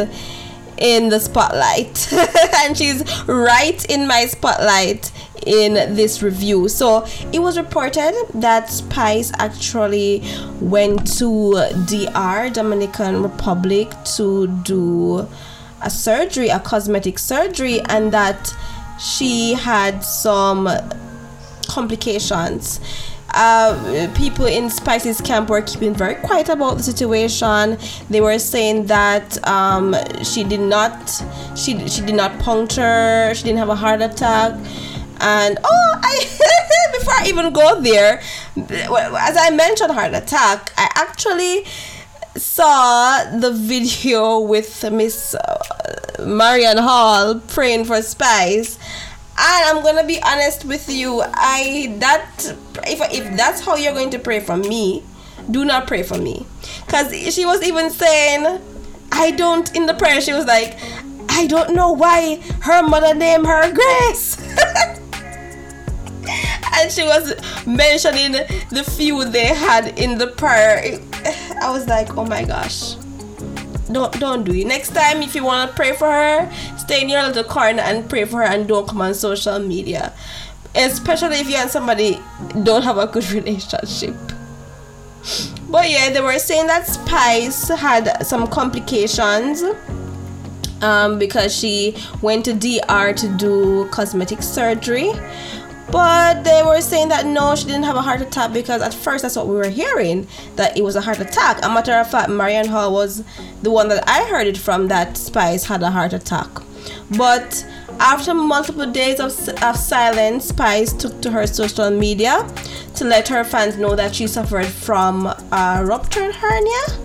in 0.77 1.09
the 1.09 1.19
spotlight 1.19 2.11
and 2.57 2.77
she's 2.77 3.03
right 3.27 3.85
in 3.85 4.07
my 4.07 4.25
spotlight 4.25 5.11
in 5.45 5.73
this 5.95 6.21
review. 6.21 6.69
So 6.69 7.05
it 7.31 7.39
was 7.39 7.57
reported 7.57 8.13
that 8.35 8.69
Spice 8.69 9.31
actually 9.37 10.23
went 10.61 11.05
to 11.17 11.53
DR, 11.87 12.49
Dominican 12.51 13.23
Republic, 13.23 13.91
to 14.15 14.47
do 14.63 15.27
a 15.83 15.89
surgery, 15.89 16.49
a 16.49 16.59
cosmetic 16.59 17.19
surgery, 17.19 17.81
and 17.89 18.11
that 18.11 18.55
she 18.99 19.53
had 19.53 20.03
some 20.03 20.69
complications. 21.67 22.79
Uh, 23.35 24.07
people 24.15 24.45
in 24.45 24.69
Spice's 24.69 25.19
camp 25.19 25.49
were 25.49 25.61
keeping 25.61 25.93
very 25.93 26.13
quiet 26.15 26.49
about 26.49 26.77
the 26.77 26.83
situation. 26.83 27.77
They 28.09 28.21
were 28.21 28.37
saying 28.37 28.85
that 28.85 29.45
um, 29.47 29.95
she 30.23 30.43
did 30.43 30.59
not, 30.59 31.09
she 31.55 31.87
she 31.87 32.01
did 32.01 32.15
not 32.15 32.37
puncture, 32.39 33.33
she 33.33 33.43
didn't 33.43 33.57
have 33.57 33.69
a 33.69 33.75
heart 33.75 34.01
attack 34.01 34.53
and 35.23 35.57
oh 35.63 35.99
i 36.01 36.19
before 36.97 37.13
i 37.13 37.25
even 37.27 37.53
go 37.53 37.79
there 37.81 38.21
as 38.57 39.37
i 39.37 39.49
mentioned 39.51 39.91
heart 39.91 40.13
attack 40.13 40.71
i 40.77 40.89
actually 40.95 41.65
saw 42.35 43.23
the 43.37 43.51
video 43.51 44.39
with 44.39 44.91
miss 44.91 45.35
uh, 45.35 46.23
marion 46.25 46.77
hall 46.77 47.39
praying 47.47 47.85
for 47.85 48.01
spice. 48.01 48.77
And 49.35 49.77
i'm 49.77 49.83
gonna 49.83 50.05
be 50.05 50.21
honest 50.21 50.65
with 50.65 50.89
you 50.89 51.21
i 51.33 51.95
that 51.99 52.55
if, 52.85 53.01
if 53.11 53.35
that's 53.35 53.61
how 53.61 53.75
you're 53.75 53.93
going 53.93 54.11
to 54.11 54.19
pray 54.19 54.39
for 54.39 54.57
me 54.57 55.03
do 55.51 55.65
not 55.65 55.87
pray 55.87 56.03
for 56.03 56.17
me. 56.17 56.45
Because 56.85 57.13
she 57.33 57.45
was 57.45 57.63
even 57.63 57.89
saying 57.89 58.61
i 59.11 59.31
don't 59.31 59.75
in 59.75 59.85
the 59.85 59.93
prayer 59.93 60.21
she 60.21 60.33
was 60.33 60.45
like 60.45 60.77
i 61.29 61.45
don't 61.47 61.73
know 61.75 61.91
why 61.91 62.37
her 62.61 62.81
mother 62.81 63.13
named 63.13 63.45
her 63.45 63.71
grace 63.71 64.37
and 66.75 66.91
she 66.91 67.03
was 67.03 67.33
mentioning 67.65 68.31
the 68.31 68.83
few 68.97 69.25
they 69.25 69.47
had 69.47 69.97
in 69.99 70.17
the 70.17 70.27
prayer. 70.27 70.99
I 71.61 71.71
was 71.71 71.87
like, 71.87 72.17
oh 72.17 72.25
my 72.25 72.43
gosh. 72.43 72.95
don't 73.91 74.17
don't 74.19 74.43
do 74.43 74.53
it. 74.53 74.65
Next 74.67 74.89
time, 74.89 75.21
if 75.21 75.35
you 75.35 75.43
want 75.43 75.69
to 75.69 75.75
pray 75.75 75.93
for 75.93 76.09
her, 76.09 76.51
stay 76.77 77.01
in 77.01 77.09
your 77.09 77.23
little 77.23 77.43
corner 77.43 77.81
and 77.81 78.09
pray 78.09 78.25
for 78.25 78.37
her, 78.37 78.43
and 78.43 78.67
don't 78.67 78.87
come 78.87 79.01
on 79.01 79.13
social 79.13 79.59
media, 79.59 80.13
especially 80.75 81.37
if 81.37 81.49
you 81.49 81.55
and 81.55 81.69
somebody 81.69 82.19
don't 82.63 82.83
have 82.83 82.97
a 82.97 83.07
good 83.07 83.29
relationship. 83.39 84.15
But 85.69 85.89
yeah, 85.89 86.09
they 86.09 86.21
were 86.21 86.39
saying 86.39 86.67
that 86.67 86.87
Spice 86.87 87.69
had 87.69 88.25
some 88.25 88.47
complications 88.47 89.63
um, 90.81 91.17
because 91.17 91.55
she 91.55 91.95
went 92.21 92.45
to 92.45 92.53
DR 92.53 93.13
to 93.13 93.37
do 93.37 93.87
cosmetic 93.89 94.41
surgery. 94.43 95.11
But 95.91 96.43
they 96.43 96.63
were 96.63 96.81
saying 96.81 97.09
that 97.09 97.25
no, 97.25 97.55
she 97.55 97.65
didn't 97.65 97.83
have 97.83 97.95
a 97.95 98.01
heart 98.01 98.21
attack 98.21 98.53
because 98.53 98.81
at 98.81 98.93
first 98.93 99.21
that's 99.21 99.35
what 99.35 99.47
we 99.47 99.55
were 99.55 99.69
hearing 99.69 100.27
that 100.55 100.77
it 100.77 100.83
was 100.83 100.95
a 100.95 101.01
heart 101.01 101.19
attack. 101.19 101.63
A 101.63 101.69
matter 101.69 101.93
of 101.93 102.09
fact, 102.09 102.29
Marion 102.29 102.67
Hall 102.67 102.91
was 102.91 103.23
the 103.61 103.69
one 103.69 103.89
that 103.89 104.03
I 104.07 104.23
heard 104.25 104.47
it 104.47 104.57
from 104.57 104.87
that 104.87 105.17
Spice 105.17 105.65
had 105.65 105.83
a 105.83 105.91
heart 105.91 106.13
attack. 106.13 106.47
But 107.17 107.65
after 107.99 108.33
multiple 108.33 108.91
days 108.91 109.19
of, 109.19 109.31
of 109.61 109.77
silence, 109.77 110.45
Spice 110.45 110.93
took 110.93 111.21
to 111.21 111.31
her 111.31 111.45
social 111.45 111.91
media 111.91 112.49
to 112.95 113.05
let 113.05 113.27
her 113.27 113.43
fans 113.43 113.77
know 113.77 113.95
that 113.95 114.15
she 114.15 114.27
suffered 114.27 114.67
from 114.67 115.27
a 115.27 115.83
ruptured 115.85 116.35
hernia 116.35 117.03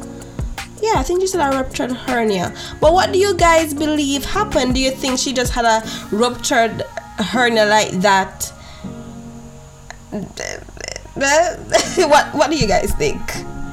yeah, 0.82 0.94
I 0.96 1.02
think 1.02 1.20
she 1.20 1.26
said 1.26 1.40
a 1.40 1.56
ruptured 1.56 1.92
hernia. 1.92 2.54
But 2.80 2.92
what 2.92 3.12
do 3.12 3.18
you 3.18 3.34
guys 3.34 3.74
believe 3.74 4.24
happened? 4.24 4.74
Do 4.74 4.80
you 4.80 4.90
think 4.90 5.18
she 5.18 5.32
just 5.32 5.52
had 5.52 5.64
a 5.64 5.82
ruptured 6.14 6.82
hernia 7.18 7.66
like 7.66 7.90
that? 8.00 8.52
what 12.08 12.34
What 12.34 12.50
do 12.50 12.56
you 12.56 12.66
guys 12.66 12.92
think? 12.94 13.20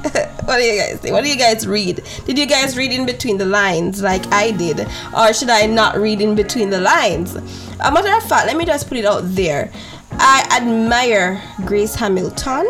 what 0.44 0.58
do 0.58 0.62
you 0.62 0.80
guys 0.80 1.00
think? 1.00 1.12
What 1.12 1.24
do 1.24 1.30
you 1.30 1.36
guys 1.36 1.66
read? 1.66 2.02
Did 2.26 2.38
you 2.38 2.46
guys 2.46 2.76
read 2.76 2.92
in 2.92 3.06
between 3.06 3.38
the 3.38 3.46
lines 3.46 4.02
like 4.02 4.26
I 4.32 4.52
did, 4.52 4.86
or 5.16 5.32
should 5.32 5.50
I 5.50 5.66
not 5.66 5.96
read 5.96 6.20
in 6.20 6.34
between 6.34 6.70
the 6.70 6.80
lines? 6.80 7.34
A 7.34 7.90
matter 7.90 8.14
of 8.16 8.22
fact, 8.28 8.46
let 8.46 8.56
me 8.56 8.64
just 8.64 8.88
put 8.88 8.98
it 8.98 9.04
out 9.04 9.22
there. 9.24 9.72
I 10.12 10.46
admire 10.52 11.42
Grace 11.64 11.94
Hamilton. 11.94 12.66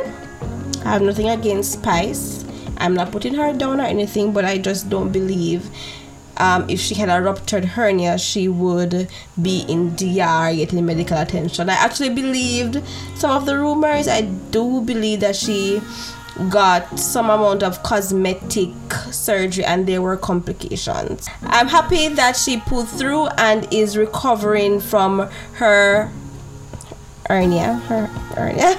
I 0.84 0.90
have 0.92 1.02
nothing 1.02 1.28
against 1.28 1.72
Spice. 1.72 2.44
I'm 2.78 2.94
not 2.94 3.12
putting 3.12 3.34
her 3.34 3.52
down 3.52 3.80
or 3.80 3.84
anything, 3.84 4.32
but 4.32 4.44
I 4.44 4.58
just 4.58 4.88
don't 4.88 5.10
believe 5.10 5.70
um, 6.38 6.68
if 6.68 6.80
she 6.80 6.94
had 6.94 7.08
a 7.08 7.22
ruptured 7.22 7.64
hernia, 7.64 8.18
she 8.18 8.48
would 8.48 9.08
be 9.40 9.60
in 9.68 9.94
DR 9.96 10.54
getting 10.54 10.84
medical 10.84 11.18
attention. 11.18 11.70
I 11.70 11.74
actually 11.74 12.10
believed 12.10 12.82
some 13.14 13.30
of 13.30 13.46
the 13.46 13.58
rumors. 13.58 14.08
I 14.08 14.22
do 14.22 14.80
believe 14.82 15.20
that 15.20 15.36
she 15.36 15.80
got 16.50 16.98
some 16.98 17.30
amount 17.30 17.62
of 17.62 17.82
cosmetic 17.82 18.70
surgery 19.10 19.64
and 19.64 19.86
there 19.86 20.02
were 20.02 20.16
complications. 20.16 21.28
I'm 21.42 21.68
happy 21.68 22.08
that 22.08 22.36
she 22.36 22.60
pulled 22.60 22.88
through 22.88 23.28
and 23.38 23.66
is 23.72 23.96
recovering 23.96 24.80
from 24.80 25.30
her 25.54 26.10
hernia. 27.28 27.74
Her 27.88 28.06
hernia. 28.34 28.76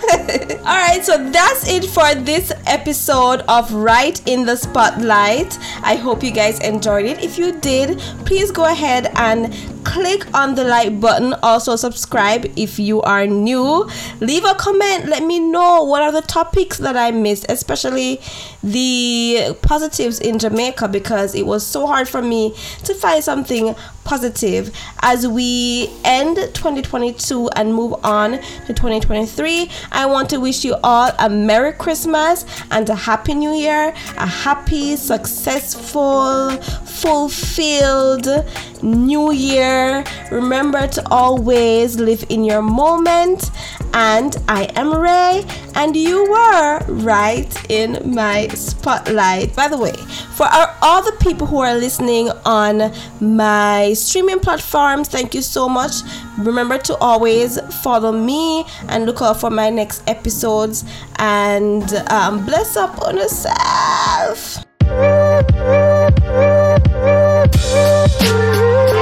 All 0.60 0.78
right, 0.78 1.04
so 1.04 1.30
that's 1.30 1.68
it 1.70 1.86
for 1.86 2.16
this 2.16 2.52
episode 2.66 3.42
of 3.48 3.72
Right 3.74 4.22
in 4.28 4.46
the 4.46 4.54
Spotlite. 4.54 5.58
I 5.84 5.96
hope 5.96 6.24
you 6.24 6.32
guys 6.32 6.60
enjoyed 6.60 7.06
it. 7.06 7.24
If 7.24 7.38
you 7.38 7.60
did, 7.60 8.00
please 8.26 8.52
go 8.52 8.66
ahead 8.66 9.12
and 9.16 9.54
click 9.88 10.28
on 10.34 10.56
the 10.56 10.64
like 10.66 11.00
button. 11.00 11.34
Also, 11.42 11.76
subscribe 11.78 12.46
if 12.58 12.78
you 12.78 13.02
are 13.04 13.26
new. 13.26 13.90
Leave 14.20 14.44
a 14.44 14.54
comment. 14.56 15.06
Let 15.06 15.24
me 15.24 15.40
know 15.40 15.84
what 15.84 16.02
are 16.02 16.12
the 16.12 16.22
topics 16.22 16.78
that 16.80 16.98
I 16.98 17.12
missed, 17.12 17.46
especially 17.48 18.20
the 18.62 19.56
positives 19.62 20.20
in 20.20 20.40
Jamaica, 20.40 20.90
because 20.90 21.34
it 21.36 21.46
was 21.46 21.66
so 21.66 21.88
hard 21.88 22.10
for 22.10 22.22
me 22.22 22.54
to 22.84 22.94
find 22.94 23.24
something 23.24 23.76
positive 24.08 24.72
as 25.02 25.28
we 25.28 25.90
end 26.06 26.38
2022 26.38 27.50
and 27.58 27.74
move 27.74 27.94
on 28.04 28.40
to 28.66 28.74
2023. 28.74 29.70
I 29.92 30.06
want 30.06 30.30
to 30.30 30.38
wish 30.38 30.64
you 30.64 30.76
all 30.84 31.12
a 31.20 31.30
Merry 31.30 31.74
Christmas 31.74 32.46
and 32.72 32.90
a 32.90 32.96
Happy 32.96 33.34
New 33.34 33.54
Year, 33.54 33.94
a 34.18 34.26
happy, 34.26 34.96
successful, 34.96 36.52
fulfilled 37.02 38.28
New 38.82 39.32
Year 39.32 39.77
here. 39.78 40.04
Remember 40.32 40.88
to 40.88 41.08
always 41.10 41.98
live 42.00 42.26
in 42.30 42.44
your 42.44 42.62
moment. 42.62 43.52
And 43.94 44.36
I 44.48 44.64
am 44.76 44.94
Ray, 44.94 45.46
and 45.76 45.96
you 45.96 46.30
were 46.30 46.80
right 46.88 47.50
in 47.70 48.14
my 48.14 48.48
spotlight. 48.50 49.56
By 49.56 49.68
the 49.68 49.78
way, 49.78 49.94
for 50.36 50.46
our, 50.46 50.76
all 50.82 51.02
the 51.04 51.18
people 51.20 51.48
who 51.48 51.60
are 51.60 51.74
listening 51.74 52.30
on 52.46 52.94
my 53.20 53.94
streaming 53.94 54.40
platforms, 54.40 55.08
thank 55.08 55.34
you 55.34 55.42
so 55.42 55.68
much. 55.68 55.94
Remember 56.38 56.78
to 56.80 56.96
always 56.98 57.60
follow 57.82 58.12
me 58.12 58.66
and 58.90 59.06
look 59.06 59.22
out 59.22 59.40
for 59.40 59.50
my 59.50 59.70
next 59.70 60.08
episodes. 60.08 60.84
And 61.18 61.92
um, 62.12 62.46
bless 62.46 62.78
up 62.78 63.02
on 63.02 63.18
yourself. 63.18 64.64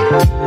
Thank 0.08 0.46